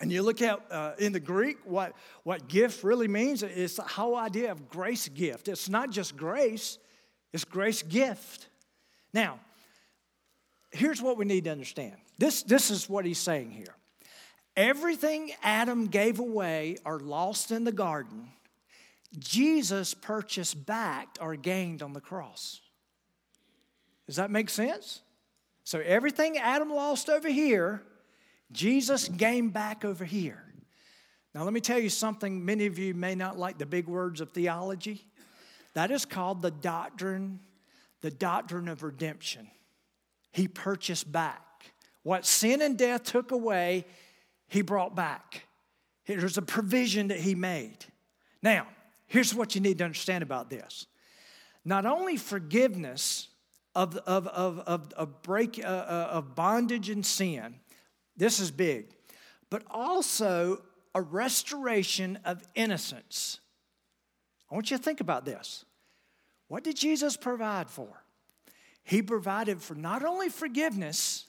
and 0.00 0.12
you 0.12 0.22
look 0.22 0.42
at 0.42 0.60
uh, 0.70 0.92
in 0.98 1.12
the 1.12 1.20
Greek 1.20 1.58
what, 1.64 1.92
what 2.22 2.48
gift 2.48 2.84
really 2.84 3.08
means, 3.08 3.42
it's 3.42 3.76
the 3.76 3.82
whole 3.82 4.16
idea 4.16 4.52
of 4.52 4.68
grace 4.68 5.08
gift. 5.08 5.48
It's 5.48 5.68
not 5.68 5.90
just 5.90 6.16
grace, 6.16 6.78
it's 7.32 7.44
grace 7.44 7.82
gift. 7.82 8.48
Now, 9.12 9.40
here's 10.70 11.02
what 11.02 11.16
we 11.16 11.24
need 11.24 11.44
to 11.44 11.50
understand 11.50 11.96
this, 12.18 12.42
this 12.42 12.70
is 12.70 12.88
what 12.88 13.04
he's 13.04 13.18
saying 13.18 13.50
here. 13.50 13.74
Everything 14.56 15.30
Adam 15.42 15.86
gave 15.86 16.18
away 16.18 16.78
or 16.84 16.98
lost 16.98 17.52
in 17.52 17.64
the 17.64 17.72
garden, 17.72 18.28
Jesus 19.18 19.94
purchased 19.94 20.66
back 20.66 21.16
or 21.20 21.36
gained 21.36 21.82
on 21.82 21.92
the 21.92 22.00
cross. 22.00 22.60
Does 24.08 24.16
that 24.16 24.30
make 24.30 24.48
sense? 24.48 25.02
So 25.64 25.80
everything 25.80 26.38
Adam 26.38 26.70
lost 26.70 27.10
over 27.10 27.28
here, 27.28 27.82
Jesus 28.50 29.06
gained 29.06 29.52
back 29.52 29.84
over 29.84 30.04
here. 30.04 30.42
Now, 31.34 31.44
let 31.44 31.52
me 31.52 31.60
tell 31.60 31.78
you 31.78 31.90
something. 31.90 32.42
Many 32.42 32.64
of 32.64 32.78
you 32.78 32.94
may 32.94 33.14
not 33.14 33.38
like 33.38 33.58
the 33.58 33.66
big 33.66 33.86
words 33.86 34.22
of 34.22 34.30
theology. 34.30 35.06
That 35.74 35.90
is 35.90 36.06
called 36.06 36.40
the 36.40 36.50
doctrine, 36.50 37.40
the 38.00 38.10
doctrine 38.10 38.66
of 38.66 38.82
redemption. 38.82 39.46
He 40.32 40.48
purchased 40.48 41.12
back. 41.12 41.42
What 42.02 42.24
sin 42.24 42.62
and 42.62 42.78
death 42.78 43.04
took 43.04 43.30
away, 43.30 43.84
he 44.48 44.62
brought 44.62 44.96
back. 44.96 45.46
There's 46.06 46.38
a 46.38 46.42
provision 46.42 47.08
that 47.08 47.20
he 47.20 47.34
made. 47.34 47.76
Now, 48.42 48.66
here's 49.06 49.34
what 49.34 49.54
you 49.54 49.60
need 49.60 49.78
to 49.78 49.84
understand 49.84 50.22
about 50.22 50.48
this. 50.48 50.86
Not 51.62 51.84
only 51.84 52.16
forgiveness 52.16 53.27
of, 53.78 53.96
of, 53.98 54.26
of, 54.26 54.58
of, 54.66 54.92
of 54.94 55.22
break, 55.22 55.62
uh, 55.62 55.68
uh, 55.68 56.08
of 56.10 56.34
bondage 56.34 56.90
and 56.90 57.06
sin, 57.06 57.54
this 58.16 58.40
is 58.40 58.50
big, 58.50 58.86
but 59.50 59.62
also 59.70 60.60
a 60.96 61.00
restoration 61.00 62.18
of 62.24 62.42
innocence. 62.56 63.38
I 64.50 64.56
want 64.56 64.72
you 64.72 64.76
to 64.78 64.82
think 64.82 65.00
about 65.00 65.24
this. 65.24 65.64
What 66.48 66.64
did 66.64 66.74
Jesus 66.74 67.16
provide 67.16 67.70
for? 67.70 68.02
He 68.82 69.00
provided 69.00 69.62
for 69.62 69.76
not 69.76 70.04
only 70.04 70.28
forgiveness, 70.28 71.26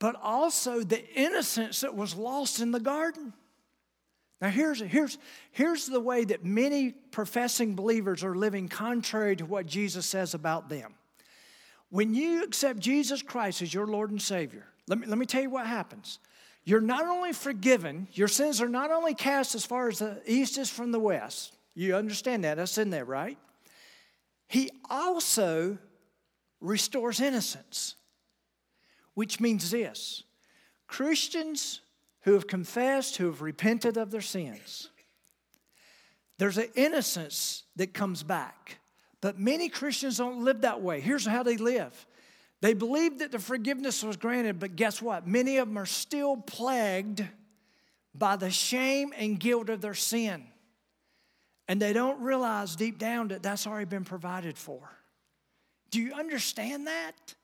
but 0.00 0.16
also 0.20 0.80
the 0.80 1.08
innocence 1.14 1.82
that 1.82 1.94
was 1.94 2.16
lost 2.16 2.60
in 2.60 2.72
the 2.72 2.80
garden. 2.80 3.32
Now, 4.40 4.48
here's, 4.48 4.80
here's, 4.80 5.16
here's 5.52 5.86
the 5.86 6.00
way 6.00 6.24
that 6.24 6.44
many 6.44 6.90
professing 6.90 7.76
believers 7.76 8.24
are 8.24 8.34
living 8.34 8.68
contrary 8.68 9.36
to 9.36 9.46
what 9.46 9.66
Jesus 9.66 10.06
says 10.06 10.34
about 10.34 10.68
them. 10.68 10.94
When 11.90 12.14
you 12.14 12.42
accept 12.42 12.80
Jesus 12.80 13.22
Christ 13.22 13.62
as 13.62 13.72
your 13.72 13.86
Lord 13.86 14.10
and 14.10 14.20
Savior, 14.20 14.66
let 14.88 14.98
me, 14.98 15.06
let 15.06 15.18
me 15.18 15.26
tell 15.26 15.42
you 15.42 15.50
what 15.50 15.66
happens. 15.66 16.18
You're 16.64 16.80
not 16.80 17.06
only 17.06 17.32
forgiven, 17.32 18.08
your 18.12 18.28
sins 18.28 18.60
are 18.60 18.68
not 18.68 18.90
only 18.90 19.14
cast 19.14 19.54
as 19.54 19.64
far 19.64 19.88
as 19.88 20.00
the 20.00 20.20
east 20.26 20.58
is 20.58 20.68
from 20.68 20.90
the 20.90 20.98
west. 20.98 21.54
You 21.74 21.94
understand 21.94 22.42
that? 22.44 22.56
That's 22.56 22.78
in 22.78 22.90
there, 22.90 23.04
right? 23.04 23.38
He 24.48 24.70
also 24.90 25.78
restores 26.60 27.20
innocence, 27.20 27.94
which 29.14 29.40
means 29.40 29.70
this 29.70 30.24
Christians 30.88 31.80
who 32.22 32.32
have 32.34 32.48
confessed, 32.48 33.16
who 33.16 33.26
have 33.26 33.42
repented 33.42 33.96
of 33.96 34.10
their 34.10 34.20
sins, 34.20 34.90
there's 36.38 36.58
an 36.58 36.68
innocence 36.74 37.62
that 37.76 37.94
comes 37.94 38.22
back. 38.22 38.78
But 39.26 39.40
many 39.40 39.68
Christians 39.68 40.18
don't 40.18 40.44
live 40.44 40.60
that 40.60 40.82
way. 40.82 41.00
Here's 41.00 41.26
how 41.26 41.42
they 41.42 41.56
live 41.56 42.06
they 42.60 42.74
believe 42.74 43.18
that 43.18 43.32
the 43.32 43.40
forgiveness 43.40 44.04
was 44.04 44.16
granted, 44.16 44.60
but 44.60 44.76
guess 44.76 45.02
what? 45.02 45.26
Many 45.26 45.56
of 45.56 45.66
them 45.66 45.76
are 45.76 45.84
still 45.84 46.36
plagued 46.36 47.26
by 48.14 48.36
the 48.36 48.50
shame 48.52 49.12
and 49.18 49.40
guilt 49.40 49.68
of 49.68 49.80
their 49.80 49.94
sin. 49.94 50.44
And 51.66 51.82
they 51.82 51.92
don't 51.92 52.20
realize 52.20 52.76
deep 52.76 53.00
down 53.00 53.26
that 53.28 53.42
that's 53.42 53.66
already 53.66 53.86
been 53.86 54.04
provided 54.04 54.56
for. 54.56 54.88
Do 55.90 56.00
you 56.00 56.12
understand 56.12 56.86
that? 56.86 57.34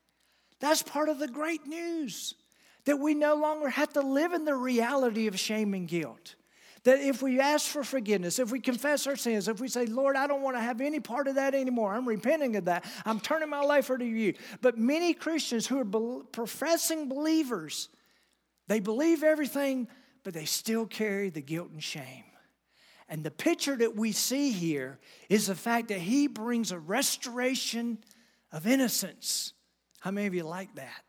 That's 0.60 0.84
part 0.84 1.08
of 1.08 1.18
the 1.18 1.26
great 1.26 1.66
news 1.66 2.36
that 2.84 3.00
we 3.00 3.12
no 3.12 3.34
longer 3.34 3.68
have 3.68 3.92
to 3.94 4.02
live 4.02 4.32
in 4.34 4.44
the 4.44 4.54
reality 4.54 5.26
of 5.26 5.36
shame 5.36 5.74
and 5.74 5.88
guilt. 5.88 6.36
That 6.84 7.00
if 7.00 7.22
we 7.22 7.38
ask 7.38 7.66
for 7.66 7.84
forgiveness, 7.84 8.40
if 8.40 8.50
we 8.50 8.58
confess 8.58 9.06
our 9.06 9.14
sins, 9.14 9.46
if 9.46 9.60
we 9.60 9.68
say, 9.68 9.86
Lord, 9.86 10.16
I 10.16 10.26
don't 10.26 10.42
want 10.42 10.56
to 10.56 10.60
have 10.60 10.80
any 10.80 10.98
part 10.98 11.28
of 11.28 11.36
that 11.36 11.54
anymore, 11.54 11.94
I'm 11.94 12.08
repenting 12.08 12.56
of 12.56 12.64
that, 12.64 12.84
I'm 13.04 13.20
turning 13.20 13.48
my 13.48 13.60
life 13.60 13.88
over 13.88 13.98
to 13.98 14.04
you. 14.04 14.34
But 14.60 14.78
many 14.78 15.14
Christians 15.14 15.66
who 15.66 15.78
are 15.78 16.24
professing 16.32 17.08
believers, 17.08 17.88
they 18.66 18.80
believe 18.80 19.22
everything, 19.22 19.86
but 20.24 20.34
they 20.34 20.44
still 20.44 20.86
carry 20.86 21.30
the 21.30 21.40
guilt 21.40 21.70
and 21.70 21.82
shame. 21.82 22.24
And 23.08 23.22
the 23.22 23.30
picture 23.30 23.76
that 23.76 23.94
we 23.94 24.10
see 24.12 24.50
here 24.50 24.98
is 25.28 25.46
the 25.46 25.54
fact 25.54 25.88
that 25.88 25.98
he 25.98 26.26
brings 26.26 26.72
a 26.72 26.78
restoration 26.78 27.98
of 28.50 28.66
innocence. 28.66 29.52
How 30.00 30.10
many 30.10 30.26
of 30.26 30.34
you 30.34 30.44
like 30.44 30.74
that? 30.76 31.02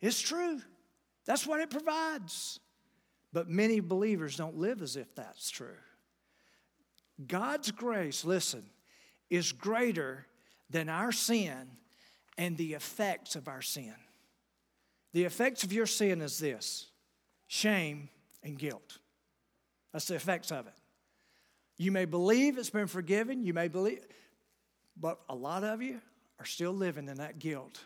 It's 0.00 0.20
true. 0.20 0.60
That's 1.26 1.46
what 1.46 1.60
it 1.60 1.70
provides. 1.70 2.60
But 3.32 3.48
many 3.48 3.80
believers 3.80 4.36
don't 4.36 4.58
live 4.58 4.82
as 4.82 4.96
if 4.96 5.14
that's 5.14 5.50
true. 5.50 5.76
God's 7.26 7.70
grace, 7.70 8.24
listen, 8.24 8.64
is 9.28 9.52
greater 9.52 10.26
than 10.68 10.88
our 10.88 11.12
sin 11.12 11.70
and 12.38 12.56
the 12.56 12.74
effects 12.74 13.36
of 13.36 13.48
our 13.48 13.62
sin. 13.62 13.94
The 15.12 15.24
effects 15.24 15.64
of 15.64 15.72
your 15.72 15.86
sin 15.86 16.20
is 16.20 16.38
this 16.38 16.86
shame 17.46 18.08
and 18.42 18.58
guilt. 18.58 18.98
That's 19.92 20.06
the 20.06 20.14
effects 20.14 20.52
of 20.52 20.66
it. 20.66 20.74
You 21.76 21.90
may 21.90 22.04
believe 22.04 22.58
it's 22.58 22.70
been 22.70 22.86
forgiven, 22.86 23.44
you 23.44 23.54
may 23.54 23.68
believe, 23.68 24.04
but 24.96 25.18
a 25.28 25.34
lot 25.34 25.64
of 25.64 25.82
you 25.82 26.00
are 26.38 26.44
still 26.44 26.72
living 26.72 27.08
in 27.08 27.16
that 27.16 27.38
guilt 27.38 27.80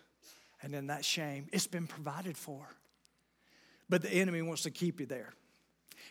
and 0.63 0.75
in 0.75 0.89
that 0.89 1.05
shame. 1.05 1.47
It's 1.53 1.67
been 1.67 1.87
provided 1.87 2.37
for. 2.37 2.69
But 3.89 4.03
the 4.03 4.11
enemy 4.11 4.43
wants 4.43 4.63
to 4.63 4.71
keep 4.71 5.01
you 5.01 5.07
there. 5.07 5.35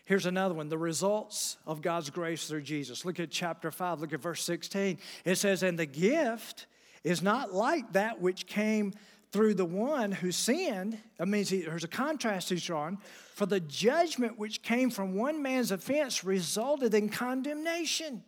Here's 0.06 0.26
another 0.26 0.54
one 0.54 0.70
the 0.70 0.78
results 0.78 1.58
of 1.66 1.82
God's 1.82 2.10
grace 2.10 2.48
through 2.48 2.64
Jesus. 2.64 3.06
Look 3.06 3.20
at 3.20 3.32
chapter 3.32 3.72
5, 3.72 4.02
look 4.02 4.14
at 4.14 4.22
verse 4.22 4.44
16. 4.44 4.98
It 5.26 5.36
says, 5.36 5.64
And 5.64 5.80
the 5.80 5.86
gift 5.86 6.68
is 7.04 7.22
not 7.22 7.54
like 7.54 7.94
that 7.94 8.22
which 8.22 8.46
came 8.48 8.94
through 9.32 9.56
the 9.56 9.66
one 9.66 10.12
who 10.12 10.32
sinned. 10.32 10.98
That 11.18 11.28
means 11.28 11.50
there's 11.50 11.84
a 11.84 11.88
contrast 11.88 12.50
he's 12.50 12.64
drawn. 12.64 13.00
For 13.34 13.46
the 13.46 13.60
judgment 13.60 14.38
which 14.38 14.62
came 14.62 14.90
from 14.90 15.16
one 15.16 15.42
man's 15.42 15.72
offense 15.72 16.24
resulted 16.24 16.94
in 16.94 17.10
condemnation. 17.10 18.24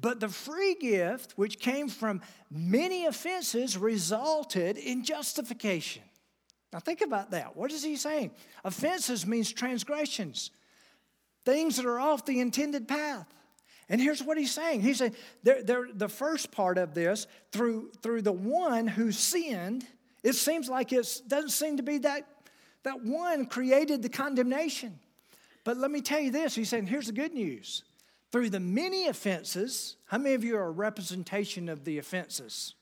But 0.00 0.20
the 0.20 0.28
free 0.28 0.74
gift 0.74 1.32
which 1.36 1.60
came 1.60 1.88
from 1.88 2.20
many 2.50 3.06
offenses 3.06 3.78
resulted 3.78 4.76
in 4.76 5.04
justification. 5.04 6.02
Now, 6.74 6.80
think 6.80 7.02
about 7.02 7.30
that. 7.30 7.56
What 7.56 7.70
is 7.70 7.84
he 7.84 7.94
saying? 7.94 8.32
Offenses 8.64 9.24
means 9.24 9.52
transgressions, 9.52 10.50
things 11.44 11.76
that 11.76 11.86
are 11.86 12.00
off 12.00 12.24
the 12.24 12.40
intended 12.40 12.88
path. 12.88 13.32
And 13.88 14.00
here's 14.00 14.20
what 14.20 14.36
he's 14.36 14.50
saying. 14.50 14.80
He's 14.80 14.98
saying 14.98 15.14
they're, 15.44 15.62
they're, 15.62 15.86
the 15.94 16.08
first 16.08 16.50
part 16.50 16.76
of 16.76 16.92
this, 16.92 17.28
through, 17.52 17.92
through 18.02 18.22
the 18.22 18.32
one 18.32 18.88
who 18.88 19.12
sinned, 19.12 19.86
it 20.24 20.32
seems 20.32 20.68
like 20.68 20.92
it 20.92 21.08
doesn't 21.28 21.50
seem 21.50 21.76
to 21.76 21.84
be 21.84 21.98
that, 21.98 22.26
that 22.82 23.04
one 23.04 23.46
created 23.46 24.02
the 24.02 24.08
condemnation. 24.08 24.98
But 25.62 25.76
let 25.76 25.92
me 25.92 26.00
tell 26.00 26.20
you 26.20 26.32
this. 26.32 26.56
He's 26.56 26.70
saying, 26.70 26.88
here's 26.88 27.06
the 27.06 27.12
good 27.12 27.34
news. 27.34 27.84
Through 28.32 28.50
the 28.50 28.58
many 28.58 29.06
offenses, 29.06 29.94
how 30.06 30.18
many 30.18 30.34
of 30.34 30.42
you 30.42 30.56
are 30.56 30.66
a 30.66 30.72
representation 30.72 31.68
of 31.68 31.84
the 31.84 31.98
offenses? 31.98 32.74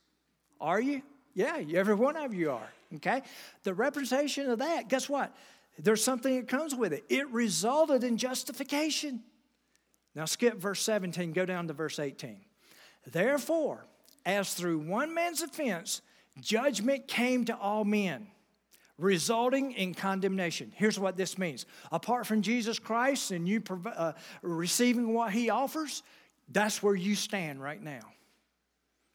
Are 0.62 0.80
you? 0.80 1.02
Yeah, 1.34 1.62
every 1.74 1.94
one 1.94 2.16
of 2.16 2.34
you 2.34 2.50
are. 2.50 2.68
Okay? 2.96 3.22
The 3.62 3.74
representation 3.74 4.50
of 4.50 4.58
that, 4.58 4.88
guess 4.88 5.08
what? 5.08 5.34
There's 5.78 6.04
something 6.04 6.36
that 6.36 6.48
comes 6.48 6.74
with 6.74 6.92
it. 6.92 7.04
It 7.08 7.28
resulted 7.30 8.04
in 8.04 8.18
justification. 8.18 9.22
Now 10.14 10.26
skip 10.26 10.58
verse 10.58 10.82
17, 10.82 11.32
go 11.32 11.46
down 11.46 11.68
to 11.68 11.72
verse 11.72 11.98
18. 11.98 12.40
Therefore, 13.10 13.86
as 14.26 14.52
through 14.54 14.78
one 14.80 15.14
man's 15.14 15.42
offense, 15.42 16.02
judgment 16.40 17.08
came 17.08 17.44
to 17.46 17.56
all 17.56 17.84
men. 17.84 18.28
resulting 18.98 19.72
in 19.72 19.94
condemnation. 19.94 20.72
Here's 20.74 20.98
what 20.98 21.16
this 21.16 21.38
means 21.38 21.66
apart 21.90 22.26
from 22.26 22.42
Jesus 22.42 22.78
Christ 22.78 23.30
and 23.30 23.48
you 23.48 23.62
uh, 23.96 24.12
receiving 24.42 25.12
what 25.12 25.32
he 25.32 25.50
offers, 25.50 26.02
that's 26.48 26.82
where 26.82 26.94
you 26.94 27.14
stand 27.14 27.60
right 27.62 27.82
now. 27.82 28.02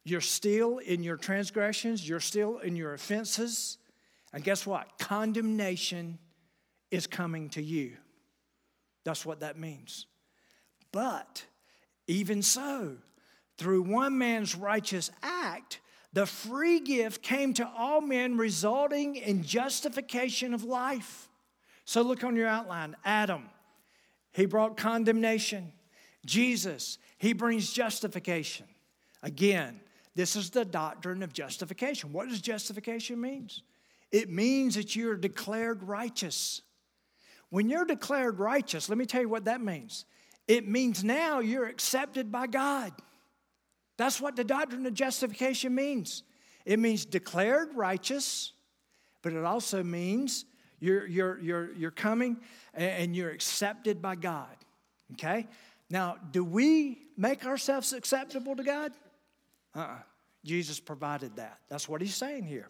You're 0.07 0.21
still 0.21 0.77
in 0.77 1.03
your 1.03 1.17
transgressions, 1.17 2.07
you're 2.07 2.21
still 2.21 2.59
in 2.59 2.77
your 2.77 2.93
offenses. 2.93 3.77
And 4.31 4.41
guess 4.41 4.65
what? 4.65 4.97
Condemnation 4.99 6.17
is 6.91 7.07
coming 7.07 7.49
to 7.49 7.61
you. 7.61 7.97
That's 9.03 9.25
what 9.25 9.41
that 9.41 9.59
means. 9.59 10.05
But 10.93 11.43
even 12.07 12.41
so, 12.41 12.95
through 13.57 13.81
one 13.81 14.17
man's 14.17 14.55
righteous 14.55 15.11
act, 15.21 15.81
the 16.13 16.25
free 16.25 16.79
gift 16.79 17.21
came 17.21 17.53
to 17.55 17.67
all 17.77 17.99
men, 17.99 18.37
resulting 18.37 19.17
in 19.17 19.43
justification 19.43 20.53
of 20.53 20.63
life. 20.63 21.27
So 21.83 22.01
look 22.01 22.23
on 22.23 22.37
your 22.37 22.47
outline 22.47 22.95
Adam, 23.03 23.49
he 24.31 24.45
brought 24.45 24.77
condemnation. 24.77 25.73
Jesus, 26.25 26.97
he 27.17 27.33
brings 27.33 27.73
justification. 27.73 28.67
Again, 29.21 29.81
this 30.17 30.35
is 30.35 30.49
the 30.49 30.65
doctrine 30.65 31.21
of 31.21 31.31
justification. 31.31 32.11
What 32.11 32.27
does 32.27 32.41
justification 32.41 33.21
mean? 33.21 33.51
It 34.11 34.31
means 34.31 34.73
that 34.73 34.95
you're 34.95 35.15
declared 35.15 35.83
righteous. 35.83 36.63
When 37.51 37.69
you're 37.69 37.85
declared 37.85 38.39
righteous, 38.39 38.89
let 38.89 38.97
me 38.97 39.05
tell 39.05 39.21
you 39.21 39.29
what 39.29 39.45
that 39.45 39.61
means. 39.61 40.05
It 40.47 40.67
means 40.67 41.03
now 41.03 41.37
you're 41.37 41.67
accepted 41.67 42.31
by 42.31 42.47
God. 42.47 42.93
That's 43.97 44.19
what 44.19 44.35
the 44.35 44.43
doctrine 44.43 44.87
of 44.87 44.95
justification 44.95 45.75
means. 45.75 46.23
It 46.65 46.79
means 46.79 47.05
declared 47.05 47.75
righteous, 47.75 48.53
but 49.21 49.33
it 49.33 49.43
also 49.43 49.83
means 49.83 50.45
you're, 50.79 51.05
you're, 51.05 51.39
you're, 51.39 51.73
you're 51.73 51.91
coming 51.91 52.37
and 52.73 53.15
you're 53.15 53.29
accepted 53.29 54.01
by 54.01 54.15
God. 54.15 54.55
Okay? 55.13 55.45
Now, 55.91 56.15
do 56.31 56.43
we 56.43 57.03
make 57.17 57.45
ourselves 57.45 57.93
acceptable 57.93 58.55
to 58.55 58.63
God? 58.63 58.93
Uh 59.77 59.81
uh-uh. 59.81 59.97
Jesus 60.43 60.79
provided 60.79 61.35
that. 61.35 61.59
That's 61.69 61.87
what 61.87 62.01
he's 62.01 62.15
saying 62.15 62.43
here. 62.43 62.69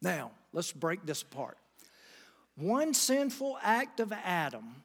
Now, 0.00 0.30
let's 0.52 0.70
break 0.70 1.04
this 1.04 1.22
apart. 1.22 1.58
One 2.56 2.94
sinful 2.94 3.58
act 3.62 4.00
of 4.00 4.12
Adam 4.12 4.84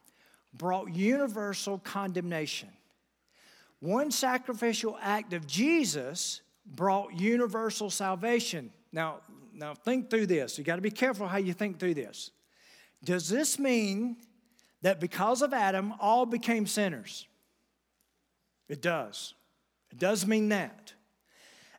brought 0.52 0.92
universal 0.92 1.78
condemnation. 1.78 2.70
One 3.80 4.10
sacrificial 4.10 4.98
act 5.00 5.32
of 5.32 5.46
Jesus 5.46 6.40
brought 6.66 7.18
universal 7.18 7.90
salvation. 7.90 8.72
Now, 8.92 9.20
now 9.54 9.74
think 9.74 10.10
through 10.10 10.26
this. 10.26 10.58
You 10.58 10.64
got 10.64 10.76
to 10.76 10.82
be 10.82 10.90
careful 10.90 11.28
how 11.28 11.38
you 11.38 11.52
think 11.52 11.78
through 11.78 11.94
this. 11.94 12.30
Does 13.04 13.28
this 13.28 13.58
mean 13.58 14.16
that 14.82 15.00
because 15.00 15.42
of 15.42 15.52
Adam, 15.52 15.94
all 16.00 16.26
became 16.26 16.66
sinners? 16.66 17.26
It 18.68 18.82
does. 18.82 19.34
It 19.90 19.98
does 19.98 20.26
mean 20.26 20.48
that. 20.50 20.89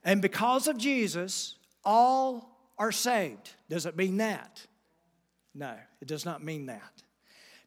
And 0.03 0.21
because 0.21 0.67
of 0.67 0.77
Jesus, 0.77 1.55
all 1.83 2.57
are 2.77 2.91
saved. 2.91 3.51
Does 3.69 3.85
it 3.85 3.95
mean 3.95 4.17
that? 4.17 4.65
No, 5.53 5.75
it 6.01 6.07
does 6.07 6.25
not 6.25 6.43
mean 6.43 6.67
that. 6.67 7.03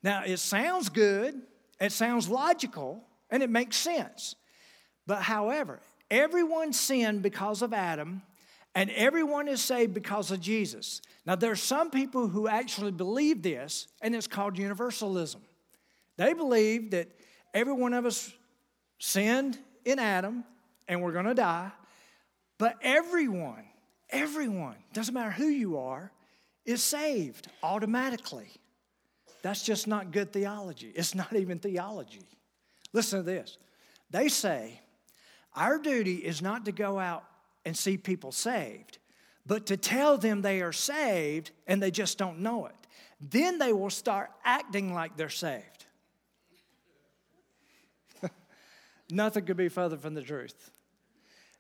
Now, 0.03 0.23
it 0.25 0.39
sounds 0.39 0.89
good, 0.89 1.41
it 1.81 1.93
sounds 1.93 2.29
logical, 2.29 3.05
and 3.31 3.43
it 3.43 3.51
makes 3.51 3.77
sense. 3.77 4.35
But 5.07 5.23
however, 5.23 5.81
everyone 6.11 6.73
sinned 6.73 7.23
because 7.23 7.63
of 7.63 7.73
Adam, 7.73 8.23
and 8.75 8.91
everyone 8.91 9.49
is 9.49 9.63
saved 9.63 9.95
because 9.95 10.31
of 10.31 10.41
Jesus. 10.41 11.01
Now, 11.27 11.37
there 11.37 11.53
are 11.53 11.57
some 11.57 11.91
people 11.91 12.29
who 12.29 12.49
actually 12.49 12.93
believe 12.93 13.43
this, 13.43 13.87
and 14.03 14.15
it's 14.15 14.27
called 14.27 14.59
universalism. 14.59 15.43
They 16.17 16.33
believe 16.33 16.91
that 16.91 17.09
every 17.53 17.73
one 17.73 17.95
of 17.95 18.05
us 18.05 18.33
sinned 18.99 19.59
in 19.85 19.99
Adam, 19.99 20.45
and 20.89 21.03
we're 21.03 21.13
going 21.13 21.27
to 21.27 21.35
die, 21.35 21.71
but 22.59 22.77
everyone, 22.83 23.65
everyone, 24.11 24.77
doesn't 24.93 25.15
matter 25.15 25.31
who 25.31 25.47
you 25.49 25.79
are, 25.79 26.13
is 26.65 26.83
saved 26.83 27.49
automatically. 27.63 28.51
That's 29.43 29.63
just 29.63 29.87
not 29.87 30.11
good 30.11 30.33
theology. 30.33 30.93
It's 30.95 31.15
not 31.15 31.35
even 31.35 31.59
theology. 31.59 32.23
Listen 32.93 33.19
to 33.19 33.23
this. 33.23 33.59
They 34.11 34.29
say 34.29 34.81
our 35.55 35.79
duty 35.79 36.15
is 36.15 36.41
not 36.41 36.65
to 36.65 36.73
go 36.73 36.99
out 36.99 37.25
and 37.65 37.77
see 37.77 37.97
people 37.97 38.33
saved, 38.33 38.99
but 39.47 39.67
to 39.67 39.77
tell 39.77 40.17
them 40.17 40.43
they 40.43 40.63
are 40.63 40.73
saved 40.73 41.51
and 41.67 41.83
they 41.83 41.91
just 41.91 42.19
don't 42.19 42.41
know 42.41 42.67
it. 42.67 42.75
Then 43.21 43.59
they 43.59 43.73
will 43.73 43.91
start 43.91 44.31
acting 44.45 44.95
like 44.95 45.17
they're 45.17 45.29
saved. 45.29 45.87
Nothing 49.11 49.45
could 49.45 49.57
be 49.57 49.69
further 49.69 49.97
from 49.97 50.15
the 50.15 50.23
truth. 50.23 50.71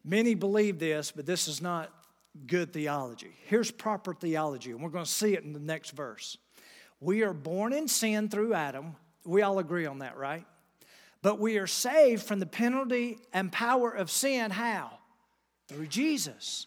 Many 0.05 0.35
believe 0.35 0.79
this, 0.79 1.11
but 1.11 1.25
this 1.25 1.49
is 1.49 1.63
not 1.63 1.91
good 2.47 2.73
theology. 2.73 3.37
Here's 3.47 3.71
proper 3.71 4.13
theology, 4.13 4.71
and 4.73 4.83
we're 4.83 4.91
going 4.91 5.05
to 5.05 5.11
see 5.11 5.35
it 5.35 5.45
in 5.45 5.53
the 5.53 5.61
next 5.61 5.91
verse. 5.91 6.37
We 7.01 7.23
are 7.23 7.33
born 7.33 7.73
in 7.73 7.89
sin 7.89 8.29
through 8.29 8.55
Adam. 8.55 8.97
We 9.25 9.43
all 9.43 9.59
agree 9.59 9.87
on 9.87 10.01
that, 10.01 10.17
right? 10.17 10.45
But 11.23 11.39
we 11.39 11.57
are 11.59 11.67
saved 11.67 12.23
from 12.23 12.39
the 12.39 12.47
penalty 12.47 13.19
and 13.33 13.51
power 13.51 13.91
of 13.91 14.11
sin. 14.11 14.51
How? 14.51 14.99
Through 15.69 15.87
Jesus. 15.87 16.67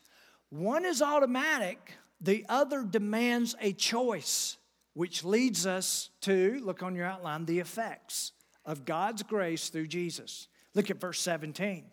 One 0.49 0.85
is 0.85 1.01
automatic, 1.01 1.93
the 2.21 2.45
other 2.49 2.83
demands 2.83 3.55
a 3.61 3.73
choice, 3.73 4.57
which 4.93 5.23
leads 5.23 5.67
us 5.67 6.09
to 6.21 6.59
look 6.63 6.81
on 6.81 6.95
your 6.95 7.05
outline 7.05 7.45
the 7.45 7.59
effects 7.59 8.31
of 8.65 8.85
God's 8.85 9.21
grace 9.23 9.69
through 9.69 9.87
Jesus. 9.87 10.47
Look 10.73 10.89
at 10.89 10.99
verse 10.99 11.19
17. 11.19 11.85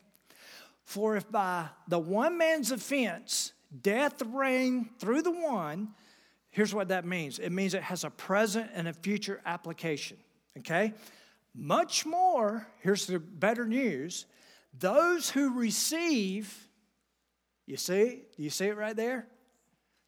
For 0.85 1.17
if 1.17 1.31
by 1.31 1.69
the 1.89 1.99
one 1.99 2.39
man's 2.39 2.71
offense 2.71 3.53
death 3.83 4.23
reigned 4.23 4.91
through 4.99 5.23
the 5.23 5.31
one, 5.31 5.95
here's 6.51 6.75
what 6.75 6.89
that 6.89 7.05
means 7.05 7.39
it 7.39 7.51
means 7.51 7.75
it 7.75 7.83
has 7.83 8.05
a 8.05 8.11
present 8.11 8.71
and 8.75 8.87
a 8.87 8.93
future 8.93 9.41
application. 9.45 10.17
Okay? 10.59 10.93
Much 11.55 12.05
more, 12.05 12.67
here's 12.81 13.07
the 13.07 13.19
better 13.19 13.67
news 13.67 14.27
those 14.77 15.31
who 15.31 15.57
receive, 15.59 16.53
you 17.67 17.77
see, 17.77 18.23
you 18.37 18.51
see 18.51 18.67
it 18.67 18.77
right 18.77 18.97
there? 18.97 19.29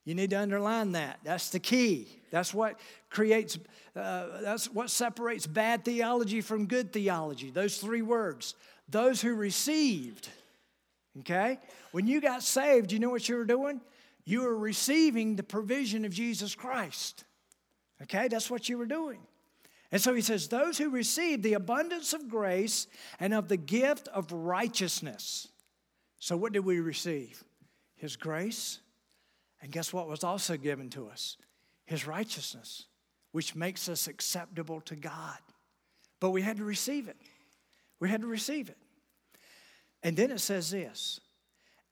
You 0.05 0.15
need 0.15 0.31
to 0.31 0.37
underline 0.37 0.93
that. 0.93 1.19
That's 1.25 1.51
the 1.51 1.59
key. 1.59 2.09
That's 2.31 2.55
what 2.55 2.79
creates, 3.11 3.59
uh, 3.95 4.41
that's 4.41 4.67
what 4.73 4.91
separates 4.91 5.47
bad 5.47 5.85
theology 5.85 6.41
from 6.41 6.67
good 6.67 6.93
theology. 6.93 7.51
Those 7.51 7.79
three 7.79 8.03
words. 8.03 8.55
Those 8.89 9.21
who 9.21 9.35
received, 9.35 10.29
okay? 11.21 11.59
When 11.93 12.07
you 12.07 12.21
got 12.21 12.43
saved, 12.43 12.93
you 12.93 12.99
know 12.99 13.11
what 13.11 13.29
you 13.29 13.37
were 13.37 13.45
doing? 13.45 13.81
You 14.25 14.43
were 14.43 14.57
receiving 14.57 15.37
the 15.37 15.43
provision 15.43 16.05
of 16.05 16.13
Jesus 16.13 16.55
Christ, 16.55 17.25
okay? 18.03 18.29
That's 18.29 18.51
what 18.51 18.69
you 18.69 18.77
were 18.77 18.87
doing. 18.87 19.21
And 19.93 20.01
so 20.01 20.15
he 20.15 20.21
says, 20.21 20.49
Those 20.49 20.79
who 20.79 20.91
receive 20.91 21.43
the 21.43 21.55
abundance 21.55 22.13
of 22.13 22.29
grace 22.29 22.87
and 23.21 23.33
of 23.33 23.49
the 23.49 23.57
gift 23.57 24.09
of 24.09 24.33
righteousness. 24.33 25.49
So, 26.19 26.37
what 26.37 26.53
did 26.53 26.65
we 26.65 26.81
receive? 26.81 27.45
His 27.95 28.17
grace. 28.17 28.81
And 29.63 29.73
guess 29.73 29.93
what 29.93 30.09
was 30.09 30.23
also 30.23 30.57
given 30.57 30.91
to 30.91 31.09
us? 31.09 31.37
His 31.87 32.07
righteousness, 32.07 32.87
which 33.33 33.55
makes 33.55 33.89
us 33.89 34.07
acceptable 34.07 34.81
to 34.83 34.97
God. 34.97 35.39
But 36.21 36.31
we 36.31 36.43
had 36.43 36.57
to 36.59 36.65
receive 36.65 37.09
it. 37.09 37.17
We 38.01 38.11
had 38.11 38.21
to 38.23 38.27
receive 38.27 38.69
it. 38.69 38.77
And 40.07 40.17
then 40.17 40.31
it 40.31 40.39
says 40.39 40.71
this 40.71 41.21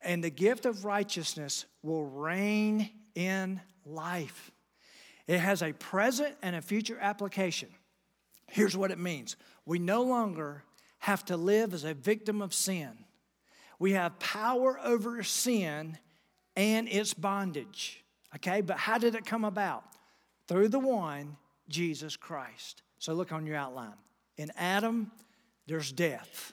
and 0.01 0.23
the 0.23 0.31
gift 0.31 0.67
of 0.67 0.85
righteousness 0.85 1.67
will 1.83 2.05
reign 2.05 2.91
in 3.17 3.61
life. 3.85 4.53
It 5.27 5.41
has 5.41 5.63
a 5.65 5.73
present 5.73 6.37
and 6.41 6.55
a 6.55 6.63
future 6.63 6.97
application. 7.01 7.71
Here's 8.47 8.77
what 8.77 8.93
it 8.93 9.01
means 9.01 9.35
we 9.67 9.81
no 9.81 10.03
longer 10.03 10.63
have 11.01 11.25
to 11.25 11.37
live 11.37 11.75
as 11.75 11.83
a 11.83 11.93
victim 11.93 12.41
of 12.41 12.55
sin, 12.55 12.93
we 13.81 13.93
have 13.93 14.17
power 14.21 14.79
over 14.85 15.25
sin 15.25 15.99
and 16.55 16.89
its 16.89 17.15
bondage. 17.15 18.05
Okay, 18.37 18.61
but 18.61 18.77
how 18.77 18.97
did 18.97 19.17
it 19.17 19.27
come 19.27 19.45
about? 19.45 19.83
Through 20.47 20.69
the 20.69 20.79
one, 20.79 21.37
Jesus 21.69 22.17
Christ. 22.17 22.83
So 23.01 23.13
look 23.13 23.33
on 23.33 23.45
your 23.45 23.57
outline. 23.57 23.99
In 24.37 24.53
Adam, 24.57 25.11
there's 25.67 25.91
death. 25.91 26.53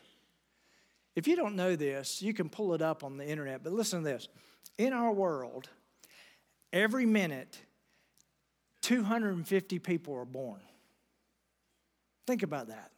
If 1.15 1.27
you 1.27 1.35
don't 1.35 1.55
know 1.55 1.75
this, 1.75 2.21
you 2.21 2.33
can 2.33 2.49
pull 2.49 2.73
it 2.73 2.81
up 2.81 3.03
on 3.03 3.17
the 3.17 3.25
internet, 3.25 3.63
but 3.63 3.73
listen 3.73 4.03
to 4.03 4.05
this. 4.05 4.27
In 4.77 4.93
our 4.93 5.11
world, 5.11 5.69
every 6.71 7.05
minute, 7.05 7.59
250 8.81 9.79
people 9.79 10.15
are 10.15 10.25
born. 10.25 10.61
Think 12.25 12.43
about 12.43 12.67
that. 12.67 12.91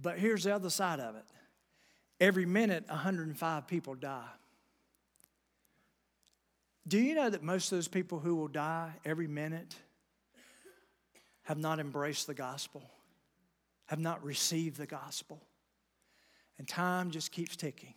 But 0.00 0.18
here's 0.18 0.44
the 0.44 0.54
other 0.54 0.70
side 0.70 1.00
of 1.00 1.16
it 1.16 1.24
every 2.20 2.46
minute, 2.46 2.84
105 2.88 3.66
people 3.66 3.94
die. 3.94 4.28
Do 6.86 6.98
you 6.98 7.14
know 7.14 7.30
that 7.30 7.42
most 7.42 7.70
of 7.70 7.78
those 7.78 7.88
people 7.88 8.18
who 8.18 8.34
will 8.34 8.48
die 8.48 8.92
every 9.04 9.28
minute 9.28 9.74
have 11.44 11.58
not 11.58 11.78
embraced 11.78 12.26
the 12.26 12.34
gospel, 12.34 12.82
have 13.86 14.00
not 14.00 14.24
received 14.24 14.76
the 14.76 14.86
gospel? 14.86 15.40
And 16.62 16.68
time 16.68 17.10
just 17.10 17.32
keeps 17.32 17.56
ticking. 17.56 17.94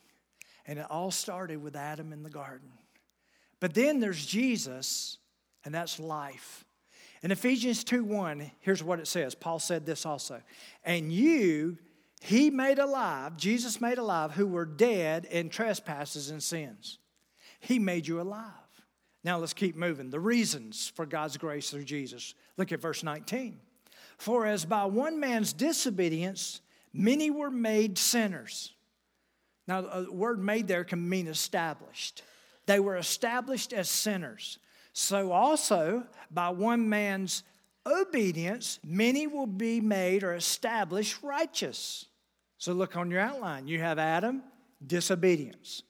And 0.65 0.80
it 0.80 0.88
all 0.89 1.12
started 1.12 1.62
with 1.62 1.75
Adam 1.75 2.12
in 2.12 2.23
the 2.23 2.32
garden. 2.32 2.71
But 3.60 3.75
then 3.75 3.99
there's 3.99 4.25
Jesus, 4.25 5.19
and 5.63 5.75
that's 5.75 5.99
life. 5.99 6.65
In 7.21 7.30
Ephesians 7.30 7.84
2 7.84 8.04
1, 8.04 8.49
here's 8.62 8.84
what 8.84 8.99
it 8.99 9.06
says. 9.06 9.36
Paul 9.36 9.60
said 9.60 9.86
this 9.86 10.04
also. 10.04 10.41
And 10.84 11.12
you, 11.12 11.78
he 12.21 12.49
made 12.49 12.80
alive, 12.80 13.38
Jesus 13.38 13.80
made 13.80 13.99
alive, 13.99 14.32
who 14.32 14.47
were 14.47 14.65
dead 14.65 15.25
in 15.25 15.49
trespasses 15.49 16.32
and 16.32 16.41
sins. 16.41 16.97
He 17.60 17.78
made 17.78 18.08
you 18.08 18.19
alive. 18.19 18.49
Now 19.23 19.38
let's 19.38 19.54
keep 19.54 19.75
moving. 19.75 20.10
The 20.10 20.19
reasons 20.19 20.91
for 20.95 21.06
God's 21.06 21.38
grace 21.38 21.69
through 21.69 21.84
Jesus. 21.84 22.34
Look 22.58 22.71
at 22.71 22.82
verse 22.82 23.04
19. 23.04 23.60
For 24.17 24.47
as 24.47 24.65
by 24.65 24.86
one 24.86 25.19
man's 25.19 25.54
disobedience, 25.54 26.62
many 26.95 27.29
were 27.29 27.51
made 27.51 27.97
sinners. 27.97 28.73
Now, 29.67 29.79
uh, 29.79 30.01
the 30.01 30.12
word 30.12 30.43
made 30.43 30.67
there 30.67 30.84
can 30.84 31.08
mean 31.08 31.27
established. 31.27 32.23
They 32.65 32.79
were 32.79 32.97
established 32.97 33.73
as 33.73 33.89
sinners. 33.89 34.60
So, 34.93 35.31
also, 35.31 36.05
by 36.31 36.49
one 36.49 36.88
man's 36.88 37.43
obedience, 37.86 38.79
many 38.84 39.27
will 39.27 39.47
be 39.47 39.81
made 39.81 40.23
or 40.23 40.34
established 40.34 41.21
righteous. 41.21 42.05
So, 42.58 42.73
look 42.73 42.95
on 42.95 43.12
your 43.12 43.19
outline. 43.19 43.67
You 43.67 43.79
have 43.79 43.99
Adam, 43.99 44.43
disobedience. 44.86 45.84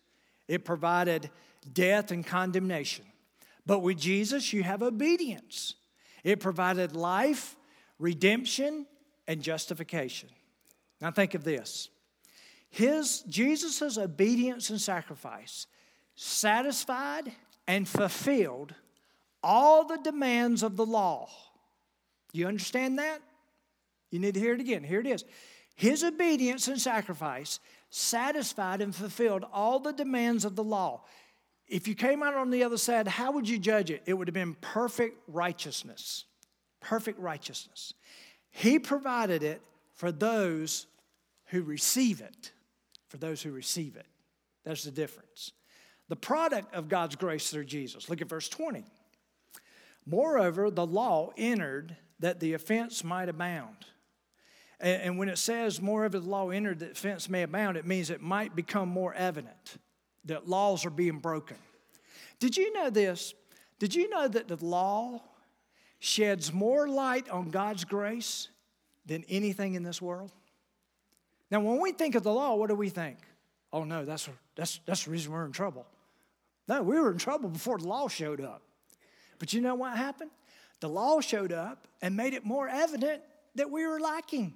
It 0.48 0.66
provided 0.66 1.30
death 1.72 2.12
and 2.12 2.26
condemnation. 2.26 3.06
But 3.66 3.80
with 3.80 3.98
Jesus, 3.98 4.54
you 4.54 4.64
have 4.64 4.82
obedience. 4.84 5.76
It 6.24 6.40
provided 6.40 6.96
life, 6.96 7.56
redemption, 8.00 8.86
and 9.28 9.42
justification. 9.42 10.30
Now, 11.06 11.12
think 11.12 11.36
of 11.36 11.44
this. 11.44 11.90
His 12.72 13.20
Jesus' 13.30 13.96
obedience 13.96 14.72
and 14.72 14.82
sacrifice 14.82 15.68
satisfied 16.16 17.32
and 17.68 17.88
fulfilled 17.88 18.74
all 19.44 19.86
the 19.86 20.00
demands 20.00 20.64
of 20.64 20.78
the 20.78 20.86
law. 20.86 21.30
You 22.34 22.48
understand 22.48 22.98
that? 22.98 23.22
You 24.10 24.18
need 24.18 24.34
to 24.34 24.40
hear 24.40 24.56
it 24.56 24.60
again. 24.60 24.84
Here 24.84 25.00
it 25.00 25.06
is. 25.06 25.26
His 25.76 26.04
obedience 26.04 26.68
and 26.68 26.82
sacrifice 26.82 27.60
satisfied 27.92 28.82
and 28.82 28.96
fulfilled 28.96 29.46
all 29.54 29.78
the 29.78 29.94
demands 29.94 30.44
of 30.44 30.56
the 30.56 30.64
law. 30.64 31.04
If 31.68 31.88
you 31.88 31.94
came 31.94 32.24
out 32.24 32.34
on 32.34 32.50
the 32.50 32.64
other 32.64 32.78
side, 32.78 33.08
how 33.08 33.32
would 33.34 33.48
you 33.48 33.60
judge 33.60 33.92
it? 33.92 34.02
It 34.08 34.16
would 34.16 34.28
have 34.28 34.34
been 34.34 34.56
perfect 34.56 35.20
righteousness. 35.28 36.26
Perfect 36.82 37.20
righteousness. 37.20 37.94
He 38.50 38.80
provided 38.80 39.44
it 39.44 39.62
for 39.94 40.12
those 40.12 40.88
who 41.56 41.64
receive 41.64 42.22
it. 42.22 42.52
For 43.08 43.18
those 43.18 43.42
who 43.42 43.52
receive 43.52 43.96
it. 43.96 44.08
That's 44.66 44.84
the 44.84 44.92
difference. 44.92 45.52
The 46.10 46.16
product 46.16 46.74
of 46.74 46.90
God's 46.90 47.16
grace 47.16 47.50
through 47.50 47.66
Jesus. 47.66 48.10
Look 48.10 48.22
at 48.22 48.28
verse 48.28 48.50
20. 48.50 48.84
Moreover, 50.06 50.70
the 50.70 50.86
law 50.86 51.32
entered 51.38 51.96
that 52.20 52.40
the 52.40 52.54
offense 52.54 53.04
might 53.04 53.30
abound. 53.30 53.78
And, 54.82 55.18
when 55.18 55.30
it 55.30 55.38
says, 55.38 55.82
moreover, 55.82 56.20
the 56.20 56.28
law 56.28 56.50
entered 56.50 56.80
that 56.80 56.92
offense 56.92 57.30
may 57.30 57.44
abound, 57.44 57.78
it 57.78 57.86
means 57.88 58.10
it 58.10 58.22
might 58.22 58.56
become 58.56 58.90
more 58.90 59.14
evident 59.14 59.78
that 60.26 60.50
laws 60.50 60.86
are 60.86 60.90
being 60.90 61.20
broken. 61.20 61.58
Did 62.40 62.58
you 62.58 62.74
know 62.74 62.90
this? 62.90 63.34
Did 63.80 63.96
you 63.96 64.10
know 64.10 64.28
that 64.28 64.50
the 64.50 64.58
law 64.64 65.22
sheds 66.00 66.52
more 66.52 66.90
light 66.90 67.30
on 67.30 67.52
God's 67.52 67.86
grace 67.86 68.50
than 69.06 69.24
anything 69.30 69.76
in 69.76 69.84
this 69.84 70.02
world? 70.02 70.34
Now, 71.52 71.60
when 71.60 71.80
we 71.80 71.92
think 71.92 72.16
of 72.16 72.24
the 72.24 72.32
law, 72.32 72.56
what 72.56 72.70
do 72.70 72.76
we 72.76 72.90
think? 72.90 73.18
Oh, 73.72 73.84
no, 73.84 74.06
that's, 74.06 74.30
that's, 74.56 74.80
that's 74.86 75.06
the 75.06 75.12
reason 75.12 75.32
we're 75.32 75.46
in 75.46 75.52
trouble. 75.52 75.86
No, 76.68 76.82
we 76.82 77.00
were 77.00 77.12
in 77.12 77.18
trouble 77.18 77.50
before 77.50 77.78
the 77.78 77.88
law 77.88 78.08
showed 78.08 78.42
up. 78.42 78.62
But 79.38 79.54
you 79.54 79.62
know 79.62 79.76
what 79.76 79.98
happened? 79.98 80.32
The 80.80 80.90
law 80.90 81.20
showed 81.22 81.52
up 81.52 81.88
and 82.02 82.16
made 82.16 82.34
it 82.34 82.46
more 82.46 82.68
evident 82.68 83.22
that 83.56 83.70
we 83.70 83.86
were 83.86 84.00
lacking. 84.00 84.54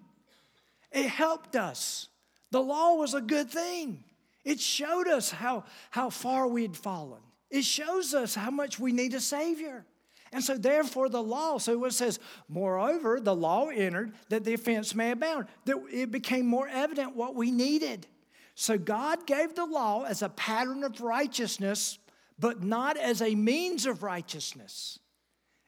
It 0.92 1.08
helped 1.08 1.56
us. 1.56 2.08
The 2.52 2.62
law 2.62 2.96
was 2.96 3.14
a 3.14 3.22
good 3.22 3.50
thing. 3.50 4.04
It 4.44 4.60
showed 4.60 5.08
us 5.08 5.30
how, 5.32 5.66
how 5.92 6.10
far 6.10 6.48
we 6.48 6.64
had 6.64 6.76
fallen. 6.76 7.22
It 7.50 7.64
shows 7.64 8.14
us 8.14 8.36
how 8.36 8.52
much 8.52 8.80
we 8.80 8.92
need 8.92 9.14
a 9.14 9.20
Savior. 9.20 9.86
And 10.32 10.44
so, 10.44 10.58
therefore, 10.58 11.10
the 11.10 11.24
law, 11.24 11.58
so 11.58 11.84
it 11.86 11.94
says, 11.94 12.20
moreover, 12.48 13.20
the 13.20 13.36
law 13.36 13.70
entered 13.70 14.14
that 14.30 14.44
the 14.44 14.54
offense 14.54 14.94
may 14.94 15.12
abound, 15.12 15.48
that 15.66 15.78
it 15.92 16.12
became 16.12 16.46
more 16.46 16.68
evident 16.68 17.16
what 17.16 17.36
we 17.36 17.50
needed. 17.50 18.06
So, 18.54 18.78
God 18.78 19.26
gave 19.26 19.56
the 19.56 19.66
law 19.66 20.04
as 20.04 20.22
a 20.22 20.30
pattern 20.30 20.84
of 20.84 21.02
righteousness 21.02 21.98
but 22.40 22.64
not 22.64 22.98
as 22.98 23.22
a 23.22 23.36
means 23.36 23.86
of 23.86 24.02
righteousness. 24.02 25.00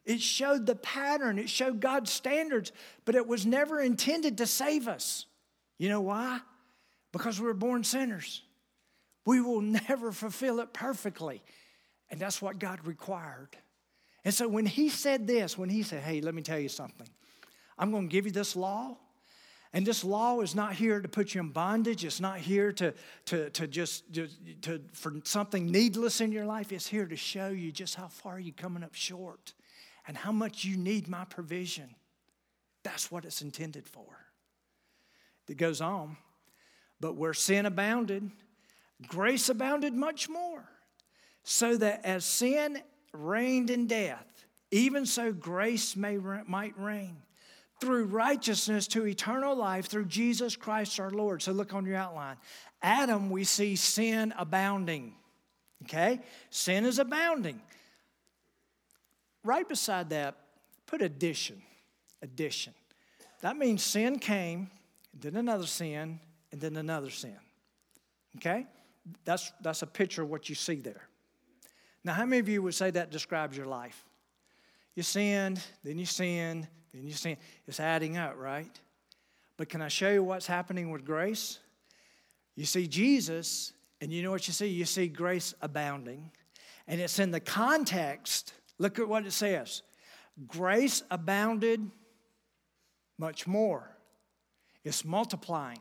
It 0.05 0.21
showed 0.21 0.65
the 0.65 0.75
pattern, 0.75 1.37
it 1.37 1.49
showed 1.49 1.79
God's 1.79 2.11
standards, 2.11 2.71
but 3.05 3.13
it 3.13 3.27
was 3.27 3.45
never 3.45 3.79
intended 3.79 4.37
to 4.39 4.47
save 4.47 4.87
us. 4.87 5.25
You 5.77 5.89
know 5.89 6.01
why? 6.01 6.39
Because 7.11 7.39
we 7.39 7.45
were 7.45 7.53
born 7.53 7.83
sinners. 7.83 8.41
We 9.25 9.41
will 9.41 9.61
never 9.89 10.11
fulfill 10.11 10.59
it 10.61 10.73
perfectly. 10.73 11.43
And 12.09 12.19
that's 12.19 12.41
what 12.41 12.57
God 12.57 12.85
required. 12.87 13.57
And 14.23 14.33
so 14.33 14.47
when 14.47 14.65
He 14.65 14.89
said 14.89 15.27
this, 15.27 15.57
when 15.57 15.69
He 15.69 15.83
said, 15.83 16.03
Hey, 16.03 16.21
let 16.21 16.35
me 16.35 16.41
tell 16.41 16.59
you 16.59 16.69
something, 16.69 17.07
I'm 17.77 17.91
going 17.91 18.07
to 18.07 18.11
give 18.11 18.25
you 18.25 18.31
this 18.31 18.55
law, 18.55 18.97
and 19.73 19.87
this 19.87 20.03
law 20.03 20.41
is 20.41 20.53
not 20.53 20.73
here 20.73 20.99
to 20.99 21.07
put 21.07 21.33
you 21.33 21.41
in 21.41 21.49
bondage. 21.49 22.03
It's 22.03 22.19
not 22.19 22.39
here 22.39 22.73
to, 22.73 22.93
to, 23.25 23.49
to 23.51 23.67
just, 23.67 24.13
to, 24.13 24.27
to, 24.63 24.81
for 24.91 25.13
something 25.23 25.71
needless 25.71 26.19
in 26.19 26.31
your 26.31 26.45
life. 26.45 26.73
It's 26.73 26.87
here 26.87 27.05
to 27.05 27.15
show 27.15 27.49
you 27.49 27.71
just 27.71 27.95
how 27.95 28.07
far 28.07 28.37
you're 28.37 28.53
coming 28.53 28.83
up 28.83 28.93
short 28.93 29.53
and 30.07 30.17
how 30.17 30.33
much 30.33 30.65
you 30.65 30.75
need 30.75 31.07
my 31.07 31.23
provision. 31.23 31.95
That's 32.83 33.11
what 33.11 33.23
it's 33.23 33.41
intended 33.41 33.87
for. 33.87 34.05
It 35.47 35.57
goes 35.57 35.79
on. 35.79 36.17
But 36.99 37.15
where 37.15 37.33
sin 37.33 37.65
abounded, 37.65 38.29
grace 39.07 39.47
abounded 39.49 39.93
much 39.93 40.27
more. 40.27 40.63
So 41.43 41.77
that 41.77 42.05
as 42.05 42.25
sin 42.25 42.81
reigned 43.13 43.69
in 43.69 43.87
death, 43.87 44.25
even 44.71 45.05
so 45.05 45.31
grace 45.31 45.95
may, 45.95 46.17
might 46.47 46.77
reign 46.77 47.17
through 47.81 48.05
righteousness 48.05 48.87
to 48.87 49.07
eternal 49.07 49.55
life 49.55 49.87
through 49.87 50.05
Jesus 50.05 50.55
Christ 50.55 50.99
our 50.99 51.09
Lord. 51.09 51.41
So 51.41 51.51
look 51.51 51.73
on 51.73 51.85
your 51.85 51.95
outline. 51.95 52.37
Adam, 52.81 53.31
we 53.31 53.43
see 53.43 53.75
sin 53.75 54.33
abounding. 54.37 55.15
Okay? 55.83 56.19
Sin 56.51 56.85
is 56.85 56.99
abounding. 56.99 57.59
Right 59.43 59.67
beside 59.67 60.11
that, 60.11 60.35
put 60.85 61.01
addition. 61.01 61.61
Addition. 62.21 62.73
That 63.41 63.57
means 63.57 63.81
sin 63.81 64.19
came, 64.19 64.69
then 65.19 65.35
another 65.35 65.65
sin, 65.65 66.19
and 66.51 66.61
then 66.61 66.77
another 66.77 67.09
sin. 67.09 67.37
Okay? 68.37 68.67
That's, 69.25 69.51
that's 69.61 69.81
a 69.81 69.87
picture 69.87 70.21
of 70.21 70.29
what 70.29 70.49
you 70.49 70.55
see 70.55 70.75
there. 70.75 71.07
Now, 72.03 72.13
how 72.13 72.25
many 72.25 72.39
of 72.39 72.49
you 72.49 72.61
would 72.63 72.73
say 72.73 72.89
that 72.91 73.11
describes 73.11 73.55
your 73.55 73.67
life? 73.67 74.03
You 74.95 75.03
sinned, 75.03 75.61
then 75.83 75.97
you 75.97 76.05
sinned, 76.05 76.67
then 76.93 77.07
you 77.07 77.13
see 77.13 77.37
it's 77.67 77.79
adding 77.79 78.17
up, 78.17 78.35
right? 78.37 78.79
But 79.57 79.69
can 79.69 79.81
I 79.81 79.87
show 79.87 80.11
you 80.11 80.23
what's 80.23 80.47
happening 80.47 80.89
with 80.91 81.05
grace? 81.05 81.59
You 82.55 82.65
see 82.65 82.87
Jesus, 82.87 83.73
and 84.01 84.11
you 84.11 84.23
know 84.23 84.31
what 84.31 84.47
you 84.47 84.53
see? 84.53 84.67
You 84.67 84.85
see 84.85 85.07
grace 85.07 85.53
abounding. 85.61 86.31
And 86.87 86.99
it's 86.99 87.19
in 87.19 87.31
the 87.31 87.39
context, 87.39 88.53
look 88.79 88.99
at 88.99 89.07
what 89.07 89.25
it 89.25 89.31
says 89.31 89.83
grace 90.47 91.03
abounded 91.11 91.91
much 93.17 93.45
more, 93.45 93.95
it's 94.83 95.05
multiplying. 95.05 95.79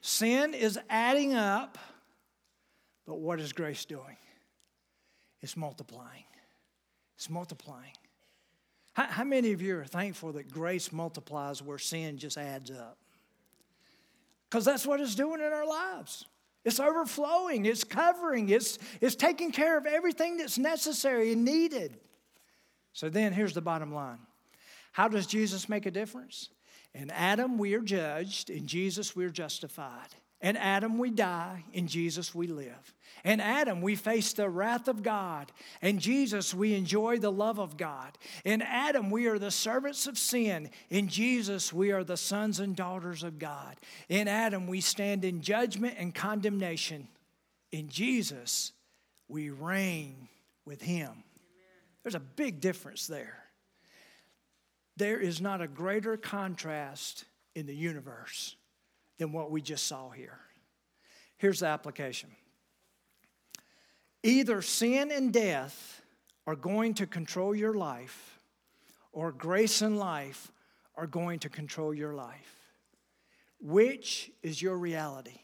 Sin 0.00 0.54
is 0.54 0.78
adding 0.88 1.34
up, 1.34 1.76
but 3.06 3.18
what 3.18 3.38
is 3.38 3.52
grace 3.52 3.84
doing? 3.84 4.16
It's 5.40 5.56
multiplying. 5.56 6.24
It's 7.16 7.30
multiplying. 7.30 7.92
How, 8.94 9.06
how 9.06 9.24
many 9.24 9.52
of 9.52 9.62
you 9.62 9.78
are 9.78 9.84
thankful 9.84 10.32
that 10.32 10.50
grace 10.50 10.92
multiplies 10.92 11.62
where 11.62 11.78
sin 11.78 12.18
just 12.18 12.36
adds 12.36 12.70
up? 12.70 12.98
Because 14.48 14.64
that's 14.64 14.86
what 14.86 15.00
it's 15.00 15.14
doing 15.14 15.40
in 15.40 15.52
our 15.52 15.66
lives. 15.66 16.24
It's 16.64 16.80
overflowing, 16.80 17.64
it's 17.64 17.84
covering, 17.84 18.50
it's, 18.50 18.78
it's 19.00 19.16
taking 19.16 19.50
care 19.50 19.78
of 19.78 19.86
everything 19.86 20.36
that's 20.36 20.58
necessary 20.58 21.32
and 21.32 21.44
needed. 21.44 21.98
So 22.92 23.08
then 23.08 23.32
here's 23.32 23.54
the 23.54 23.62
bottom 23.62 23.94
line 23.94 24.18
How 24.92 25.08
does 25.08 25.26
Jesus 25.26 25.68
make 25.68 25.86
a 25.86 25.90
difference? 25.90 26.50
In 26.92 27.10
Adam, 27.10 27.56
we 27.56 27.74
are 27.74 27.80
judged, 27.80 28.50
in 28.50 28.66
Jesus, 28.66 29.14
we 29.14 29.24
are 29.24 29.30
justified. 29.30 30.08
In 30.40 30.56
Adam, 30.56 30.98
we 30.98 31.10
die. 31.10 31.64
In 31.72 31.86
Jesus, 31.86 32.34
we 32.34 32.46
live. 32.46 32.94
In 33.24 33.40
Adam, 33.40 33.82
we 33.82 33.94
face 33.94 34.32
the 34.32 34.48
wrath 34.48 34.88
of 34.88 35.02
God. 35.02 35.52
In 35.82 35.98
Jesus, 35.98 36.54
we 36.54 36.74
enjoy 36.74 37.18
the 37.18 37.30
love 37.30 37.60
of 37.60 37.76
God. 37.76 38.16
In 38.44 38.62
Adam, 38.62 39.10
we 39.10 39.26
are 39.26 39.38
the 39.38 39.50
servants 39.50 40.06
of 40.06 40.16
sin. 40.16 40.70
In 40.88 41.08
Jesus, 41.08 41.72
we 41.72 41.92
are 41.92 42.04
the 42.04 42.16
sons 42.16 42.58
and 42.58 42.74
daughters 42.74 43.22
of 43.22 43.38
God. 43.38 43.76
In 44.08 44.28
Adam, 44.28 44.66
we 44.66 44.80
stand 44.80 45.26
in 45.26 45.42
judgment 45.42 45.96
and 45.98 46.14
condemnation. 46.14 47.08
In 47.70 47.90
Jesus, 47.90 48.72
we 49.28 49.50
reign 49.50 50.28
with 50.64 50.80
Him. 50.80 51.10
There's 52.02 52.14
a 52.14 52.20
big 52.20 52.62
difference 52.62 53.06
there. 53.06 53.44
There 54.96 55.20
is 55.20 55.40
not 55.42 55.60
a 55.60 55.68
greater 55.68 56.16
contrast 56.16 57.26
in 57.54 57.66
the 57.66 57.76
universe 57.76 58.56
than 59.20 59.32
what 59.32 59.50
we 59.50 59.60
just 59.60 59.86
saw 59.86 60.08
here. 60.08 60.38
Here's 61.36 61.60
the 61.60 61.66
application 61.66 62.30
either 64.22 64.62
sin 64.62 65.10
and 65.12 65.32
death 65.32 66.02
are 66.46 66.56
going 66.56 66.94
to 66.94 67.06
control 67.06 67.54
your 67.54 67.74
life, 67.74 68.40
or 69.12 69.30
grace 69.30 69.82
and 69.82 69.98
life 69.98 70.50
are 70.96 71.06
going 71.06 71.38
to 71.38 71.50
control 71.50 71.94
your 71.94 72.14
life. 72.14 72.56
Which 73.60 74.30
is 74.42 74.60
your 74.60 74.78
reality? 74.78 75.38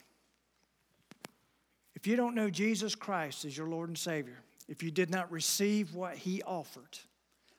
If 1.94 2.06
you 2.06 2.16
don't 2.16 2.34
know 2.34 2.48
Jesus 2.48 2.94
Christ 2.94 3.44
as 3.44 3.56
your 3.56 3.68
Lord 3.68 3.90
and 3.90 3.98
Savior, 3.98 4.38
if 4.68 4.82
you 4.82 4.90
did 4.90 5.10
not 5.10 5.30
receive 5.30 5.94
what 5.94 6.16
He 6.16 6.42
offered, 6.42 6.98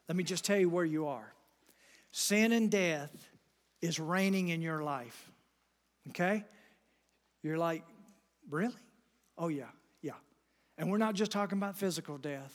let 0.10 0.16
me 0.16 0.24
just 0.24 0.46
tell 0.46 0.58
you 0.58 0.70
where 0.70 0.86
you 0.86 1.08
are. 1.08 1.32
Sin 2.12 2.54
and 2.54 2.72
death 2.72 3.12
is 3.82 4.00
reigning 4.00 4.50
in 4.50 4.62
your 4.62 4.82
life. 4.82 5.32
Okay? 6.10 6.44
You're 7.44 7.58
like, 7.58 7.84
really? 8.50 8.76
Oh, 9.38 9.48
yeah, 9.48 9.70
yeah. 10.02 10.14
And 10.78 10.92
we're 10.92 10.98
not 10.98 11.16
just 11.16 11.32
talking 11.32 11.58
about 11.58 11.78
physical 11.78 12.18
death, 12.18 12.54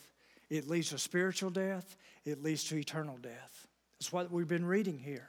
it 0.51 0.69
leads 0.69 0.91
to 0.91 0.99
spiritual 0.99 1.51
death, 1.51 1.97
it 2.25 2.43
leads 2.43 2.65
to 2.65 2.77
eternal 2.77 3.17
death. 3.17 3.67
That's 3.99 4.13
what 4.13 4.31
we've 4.31 4.49
been 4.49 4.67
reading 4.67 4.99
here. 4.99 5.29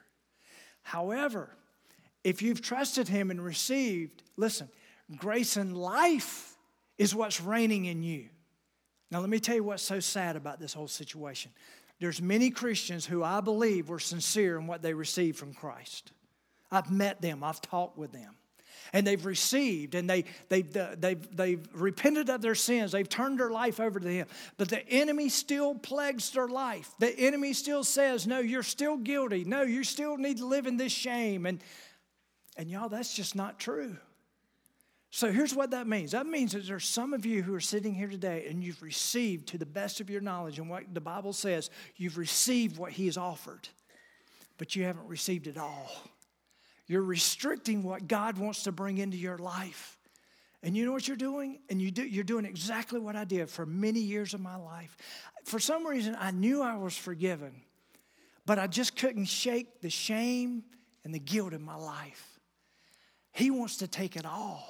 However, 0.82 1.50
if 2.24 2.42
you've 2.42 2.62
trusted 2.62 3.08
Him 3.08 3.32
and 3.32 3.44
received, 3.44 4.24
listen, 4.38 4.70
grace 5.16 5.58
and 5.58 5.78
life 5.78 6.56
is 6.98 7.16
what's 7.16 7.42
reigning 7.42 7.86
in 7.86 8.04
you. 8.04 8.30
Now, 9.12 9.20
let 9.20 9.30
me 9.30 9.40
tell 9.40 9.56
you 9.56 9.64
what's 9.64 9.84
so 9.84 10.00
sad 10.00 10.36
about 10.36 10.60
this 10.60 10.74
whole 10.74 10.88
situation. 10.88 11.52
There's 12.00 12.22
many 12.22 12.50
Christians 12.50 13.06
who 13.06 13.24
I 13.24 13.42
believe 13.42 13.90
were 13.90 14.00
sincere 14.00 14.58
in 14.58 14.68
what 14.68 14.82
they 14.82 14.94
received 14.94 15.38
from 15.38 15.54
Christ. 15.54 16.12
I've 16.74 16.92
met 16.92 17.22
them, 17.22 17.44
I've 17.44 17.62
talked 17.62 17.98
with 17.98 18.12
them. 18.12 18.36
And 18.92 19.08
they've 19.08 19.26
received 19.26 19.96
and 19.96 20.10
they, 20.10 20.26
they, 20.50 20.62
they've, 20.62 21.36
they've 21.36 21.68
repented 21.74 22.30
of 22.30 22.42
their 22.42 22.56
sins. 22.56 22.92
They've 22.92 23.08
turned 23.10 23.40
their 23.40 23.50
life 23.50 23.80
over 23.80 24.00
to 24.00 24.08
Him. 24.08 24.28
But 24.58 24.70
the 24.70 24.88
enemy 24.88 25.30
still 25.30 25.74
plagues 25.76 26.30
their 26.32 26.48
life. 26.48 26.92
The 27.00 27.18
enemy 27.18 27.54
still 27.54 27.84
says, 27.84 28.28
No, 28.28 28.40
you're 28.40 28.62
still 28.62 28.98
guilty. 28.98 29.46
No, 29.46 29.64
you 29.64 29.84
still 29.84 30.18
need 30.18 30.38
to 30.38 30.46
live 30.46 30.68
in 30.68 30.78
this 30.78 30.92
shame. 30.92 31.46
And, 31.46 31.64
and 32.56 32.70
y'all, 32.70 32.90
that's 32.90 33.16
just 33.16 33.36
not 33.36 33.60
true. 33.60 33.98
So 35.16 35.32
here's 35.32 35.54
what 35.54 35.70
that 35.72 35.86
means 35.86 36.12
that 36.14 36.26
means 36.26 36.54
that 36.54 36.66
there's 36.66 36.88
some 36.88 37.14
of 37.14 37.24
you 37.24 37.44
who 37.44 37.54
are 37.54 37.60
sitting 37.60 37.94
here 37.94 38.08
today 38.08 38.48
and 38.50 38.64
you've 38.64 38.82
received, 38.82 39.48
to 39.50 39.60
the 39.60 39.66
best 39.66 40.02
of 40.02 40.10
your 40.10 40.22
knowledge, 40.22 40.58
and 40.58 40.68
what 40.68 40.92
the 40.92 41.02
Bible 41.02 41.34
says, 41.34 41.70
you've 41.98 42.18
received 42.18 42.78
what 42.78 42.92
He 42.92 43.06
has 43.06 43.16
offered, 43.16 43.70
but 44.58 44.76
you 44.76 44.86
haven't 44.86 45.08
received 45.08 45.46
it 45.46 45.56
all. 45.56 45.92
You're 46.88 47.04
restricting 47.04 47.84
what 47.84 48.08
God 48.08 48.38
wants 48.38 48.64
to 48.64 48.72
bring 48.72 48.98
into 48.98 49.18
your 49.18 49.38
life. 49.38 49.98
And 50.62 50.78
you 50.78 50.86
know 50.86 50.92
what 50.92 51.08
you're 51.08 51.18
doing? 51.18 51.60
And 51.70 51.82
you 51.82 51.92
do, 51.92 52.04
you're 52.04 52.24
doing 52.24 52.46
exactly 52.46 53.00
what 53.00 53.16
I 53.16 53.26
did 53.26 53.50
for 53.50 53.66
many 53.66 54.00
years 54.00 54.34
of 54.34 54.40
my 54.42 54.56
life. 54.56 54.96
For 55.44 55.60
some 55.60 55.86
reason, 55.86 56.16
I 56.18 56.32
knew 56.32 56.62
I 56.62 56.76
was 56.78 56.96
forgiven, 56.98 57.54
but 58.46 58.60
I 58.60 58.68
just 58.68 58.96
couldn't 58.96 59.26
shake 59.26 59.82
the 59.82 59.90
shame 59.90 60.64
and 61.04 61.14
the 61.14 61.20
guilt 61.20 61.54
in 61.54 61.62
my 61.62 61.76
life. 61.76 62.40
He 63.34 63.52
wants 63.52 63.78
to 63.78 63.88
take 63.88 64.16
it 64.16 64.26
all. 64.26 64.66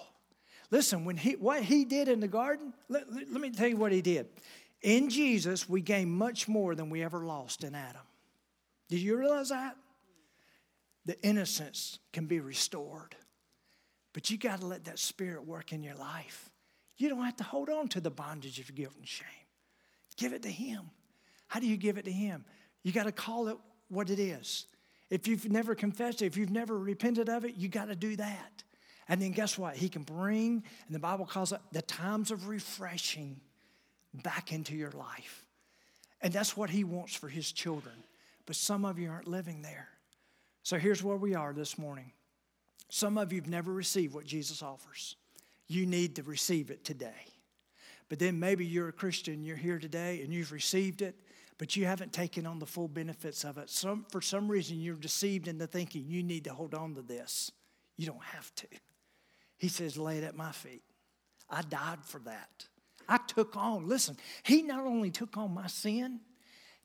Listen, 0.72 1.06
when 1.06 1.18
he, 1.18 1.36
what 1.36 1.62
he 1.62 1.86
did 1.86 2.08
in 2.08 2.20
the 2.20 2.28
garden, 2.28 2.74
let, 2.90 3.12
let, 3.14 3.32
let 3.32 3.42
me 3.42 3.52
tell 3.52 3.68
you 3.68 3.78
what 3.78 3.92
he 3.92 4.02
did. 4.02 4.28
In 4.82 5.10
Jesus, 5.10 5.70
we 5.70 5.82
gain 5.82 6.10
much 6.10 6.48
more 6.48 6.74
than 6.74 6.90
we 6.90 7.04
ever 7.04 7.20
lost 7.20 7.64
in 7.64 7.76
Adam. 7.76 8.02
Did 8.90 9.00
you 9.00 9.16
realize 9.18 9.50
that? 9.50 9.76
The 11.06 11.22
innocence 11.22 12.00
can 12.12 12.26
be 12.26 12.40
restored. 12.40 13.16
But 14.14 14.30
you 14.30 14.38
got 14.38 14.60
to 14.60 14.66
let 14.66 14.86
that 14.86 15.00
spirit 15.00 15.46
work 15.46 15.74
in 15.74 15.84
your 15.84 15.96
life. 15.96 16.50
You 16.98 17.10
don't 17.10 17.24
have 17.24 17.38
to 17.38 17.44
hold 17.44 17.70
on 17.70 17.88
to 17.90 18.00
the 18.00 18.12
bondage 18.12 18.60
of 18.60 18.74
guilt 18.74 18.94
and 18.98 19.08
shame. 19.08 19.28
Give 20.16 20.34
it 20.34 20.44
to 20.44 20.52
Him. 20.52 20.92
How 21.48 21.60
do 21.60 21.68
you 21.68 21.78
give 21.78 21.98
it 21.98 22.06
to 22.06 22.12
Him? 22.12 22.46
You 22.84 22.92
got 22.92 23.04
to 23.04 23.12
call 23.12 23.48
it 23.48 23.58
what 23.90 24.10
it 24.10 24.20
is. 24.20 24.68
If 25.10 25.28
you've 25.28 25.52
never 25.52 25.76
confessed 25.76 26.22
it, 26.22 26.28
if 26.28 26.38
you've 26.38 26.52
never 26.52 26.78
repented 26.78 27.30
of 27.30 27.46
it, 27.46 27.56
you 27.56 27.68
got 27.68 27.86
to 27.86 27.96
do 27.96 28.16
that. 28.16 28.64
And 29.10 29.22
then 29.22 29.32
guess 29.32 29.58
what? 29.58 29.76
He 29.76 29.90
can 29.90 30.04
bring, 30.04 30.64
and 30.86 30.96
the 30.96 31.00
Bible 31.00 31.26
calls 31.26 31.52
it 31.52 31.60
the 31.72 31.82
times 31.82 32.32
of 32.32 32.48
refreshing 32.48 33.40
back 34.24 34.54
into 34.54 34.76
your 34.76 34.92
life. 34.92 35.46
And 36.22 36.32
that's 36.32 36.56
what 36.56 36.70
He 36.70 36.84
wants 36.84 37.16
for 37.16 37.28
His 37.28 37.52
children. 37.52 37.96
But 38.46 38.56
some 38.56 38.86
of 38.86 38.98
you 38.98 39.10
aren't 39.10 39.28
living 39.28 39.62
there. 39.62 39.90
So 40.64 40.78
here's 40.78 41.04
where 41.04 41.18
we 41.18 41.36
are 41.36 41.54
this 41.54 41.78
morning. 41.78 42.14
Some 42.90 43.18
of 43.18 43.34
you 43.34 43.42
have 43.42 43.50
never 43.50 43.74
received 43.74 44.14
what 44.14 44.26
Jesus 44.26 44.64
offers. 44.64 45.18
You 45.68 45.86
need 45.86 46.16
to 46.16 46.24
receive 46.24 46.72
it 46.72 46.86
today. 46.86 47.28
But 48.08 48.20
then 48.20 48.40
maybe 48.40 48.66
you're 48.66 48.90
a 48.90 48.94
Christian, 48.94 49.44
you're 49.44 49.58
here 49.58 49.80
today, 49.80 50.22
and 50.22 50.34
you've 50.34 50.52
received 50.52 51.02
it, 51.02 51.16
but 51.58 51.76
you 51.76 51.86
haven't 51.86 52.14
taken 52.14 52.46
on 52.46 52.60
the 52.60 52.66
full 52.66 52.88
benefits 52.88 53.44
of 53.44 53.58
it. 53.58 53.70
Some, 53.70 54.06
for 54.10 54.22
some 54.22 54.48
reason, 54.48 54.80
you're 54.80 54.96
deceived 54.96 55.48
into 55.48 55.68
thinking 55.68 56.06
you 56.08 56.24
need 56.24 56.46
to 56.46 56.54
hold 56.54 56.74
on 56.74 56.96
to 56.96 57.02
this. 57.02 57.52
You 57.98 58.06
don't 58.06 58.24
have 58.24 58.54
to. 58.56 58.68
He 59.58 59.68
says, 59.68 59.98
lay 59.98 60.18
it 60.18 60.24
at 60.24 60.36
my 60.36 60.52
feet. 60.52 60.84
I 61.50 61.62
died 61.62 62.06
for 62.06 62.20
that. 62.20 62.68
I 63.10 63.18
took 63.18 63.58
on, 63.58 63.88
listen, 63.88 64.16
he 64.44 64.62
not 64.62 64.86
only 64.86 65.12
took 65.12 65.36
on 65.36 65.54
my 65.54 65.68
sin, 65.68 66.22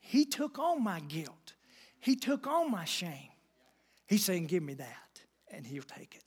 he 0.01 0.25
took 0.25 0.59
on 0.59 0.83
my 0.83 1.01
guilt, 1.01 1.55
he 2.01 2.17
took 2.17 2.47
on 2.47 2.71
my 2.71 2.85
shame. 2.85 3.31
He's 4.09 4.25
saying, 4.25 4.47
Give 4.47 4.63
me 4.63 4.75
that, 4.75 5.21
and 5.53 5.67
he'll 5.67 5.83
take 5.83 6.17
it. 6.17 6.25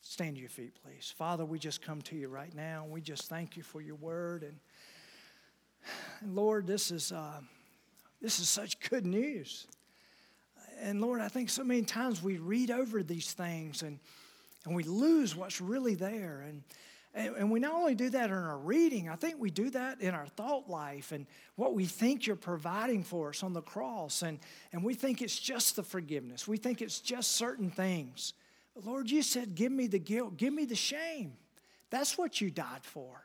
Stand 0.00 0.36
to 0.36 0.40
your 0.40 0.50
feet, 0.50 0.74
please. 0.82 1.12
Father, 1.16 1.44
we 1.44 1.58
just 1.58 1.82
come 1.82 2.00
to 2.02 2.16
you 2.16 2.28
right 2.28 2.54
now. 2.54 2.86
We 2.88 3.00
just 3.00 3.28
thank 3.28 3.56
you 3.56 3.62
for 3.62 3.80
your 3.80 3.96
word. 3.96 4.42
And, 4.42 4.58
and 6.20 6.34
Lord, 6.34 6.66
this 6.66 6.90
is, 6.90 7.12
uh, 7.12 7.40
this 8.22 8.38
is 8.38 8.48
such 8.48 8.78
good 8.88 9.04
news. 9.04 9.66
And 10.80 11.00
Lord, 11.00 11.20
I 11.20 11.28
think 11.28 11.50
so 11.50 11.64
many 11.64 11.82
times 11.82 12.22
we 12.22 12.38
read 12.38 12.70
over 12.70 13.02
these 13.02 13.32
things 13.32 13.82
and 13.82 13.98
and 14.68 14.76
we 14.76 14.82
lose 14.82 15.34
what's 15.34 15.60
really 15.60 15.94
there. 15.94 16.44
And, 16.46 16.62
and, 17.14 17.36
and 17.36 17.50
we 17.50 17.60
not 17.60 17.74
only 17.74 17.94
do 17.94 18.10
that 18.10 18.30
in 18.30 18.36
our 18.36 18.58
reading, 18.58 19.08
I 19.08 19.16
think 19.16 19.36
we 19.38 19.50
do 19.50 19.70
that 19.70 20.00
in 20.00 20.14
our 20.14 20.26
thought 20.26 20.68
life 20.68 21.12
and 21.12 21.26
what 21.56 21.74
we 21.74 21.86
think 21.86 22.26
you're 22.26 22.36
providing 22.36 23.02
for 23.02 23.30
us 23.30 23.42
on 23.42 23.52
the 23.52 23.62
cross. 23.62 24.22
And, 24.22 24.38
and 24.72 24.84
we 24.84 24.94
think 24.94 25.22
it's 25.22 25.38
just 25.38 25.76
the 25.76 25.82
forgiveness, 25.82 26.46
we 26.46 26.56
think 26.56 26.82
it's 26.82 27.00
just 27.00 27.32
certain 27.32 27.70
things. 27.70 28.34
But 28.74 28.84
Lord, 28.84 29.10
you 29.10 29.22
said, 29.22 29.54
Give 29.54 29.72
me 29.72 29.86
the 29.86 29.98
guilt, 29.98 30.36
give 30.36 30.52
me 30.52 30.64
the 30.64 30.76
shame. 30.76 31.32
That's 31.90 32.18
what 32.18 32.40
you 32.40 32.50
died 32.50 32.84
for. 32.84 33.22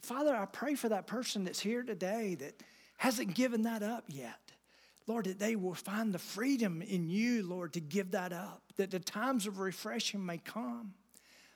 Father, 0.00 0.36
I 0.36 0.44
pray 0.44 0.74
for 0.74 0.90
that 0.90 1.06
person 1.06 1.44
that's 1.44 1.60
here 1.60 1.82
today 1.82 2.34
that 2.34 2.62
hasn't 2.98 3.34
given 3.34 3.62
that 3.62 3.82
up 3.82 4.04
yet. 4.08 4.38
Lord, 5.06 5.26
that 5.26 5.38
they 5.38 5.56
will 5.56 5.74
find 5.74 6.12
the 6.12 6.18
freedom 6.18 6.82
in 6.82 7.08
you, 7.08 7.42
Lord, 7.42 7.72
to 7.74 7.80
give 7.80 8.12
that 8.12 8.32
up, 8.32 8.62
that 8.76 8.90
the 8.90 9.00
times 9.00 9.46
of 9.46 9.58
refreshing 9.58 10.24
may 10.24 10.38
come. 10.38 10.94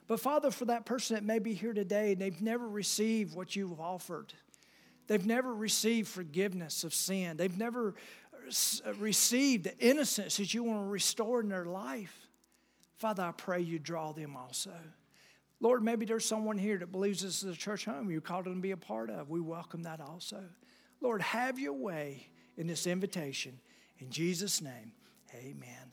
But 0.08 0.20
Father, 0.20 0.50
for 0.50 0.64
that 0.64 0.86
person 0.86 1.14
that 1.14 1.24
may 1.24 1.38
be 1.38 1.54
here 1.54 1.74
today 1.74 2.12
and 2.12 2.20
they've 2.20 2.40
never 2.40 2.66
received 2.66 3.36
what 3.36 3.54
you've 3.54 3.78
offered, 3.78 4.32
they've 5.06 5.26
never 5.26 5.54
received 5.54 6.08
forgiveness 6.08 6.82
of 6.82 6.92
sin, 6.92 7.36
they've 7.36 7.56
never 7.56 7.94
received 8.98 9.64
the 9.64 9.78
innocence 9.78 10.38
that 10.38 10.54
you 10.54 10.64
want 10.64 10.80
to 10.80 10.88
restore 10.88 11.40
in 11.40 11.48
their 11.50 11.66
life, 11.66 12.28
Father, 12.96 13.22
I 13.22 13.32
pray 13.32 13.60
you 13.60 13.78
draw 13.78 14.12
them 14.12 14.36
also. 14.36 14.72
Lord, 15.60 15.82
maybe 15.82 16.06
there's 16.06 16.24
someone 16.24 16.58
here 16.58 16.78
that 16.78 16.90
believes 16.90 17.22
this 17.22 17.42
is 17.42 17.54
a 17.54 17.56
church 17.56 17.84
home 17.84 18.10
you 18.10 18.20
called 18.20 18.46
them 18.46 18.56
to 18.56 18.60
be 18.60 18.70
a 18.72 18.76
part 18.76 19.10
of. 19.10 19.28
We 19.28 19.40
welcome 19.40 19.82
that 19.84 20.00
also. 20.00 20.42
Lord, 21.00 21.22
have 21.22 21.58
your 21.58 21.74
way 21.74 22.28
in 22.56 22.66
this 22.66 22.86
invitation. 22.86 23.60
In 23.98 24.10
Jesus' 24.10 24.60
name, 24.60 24.92
amen. 25.34 25.87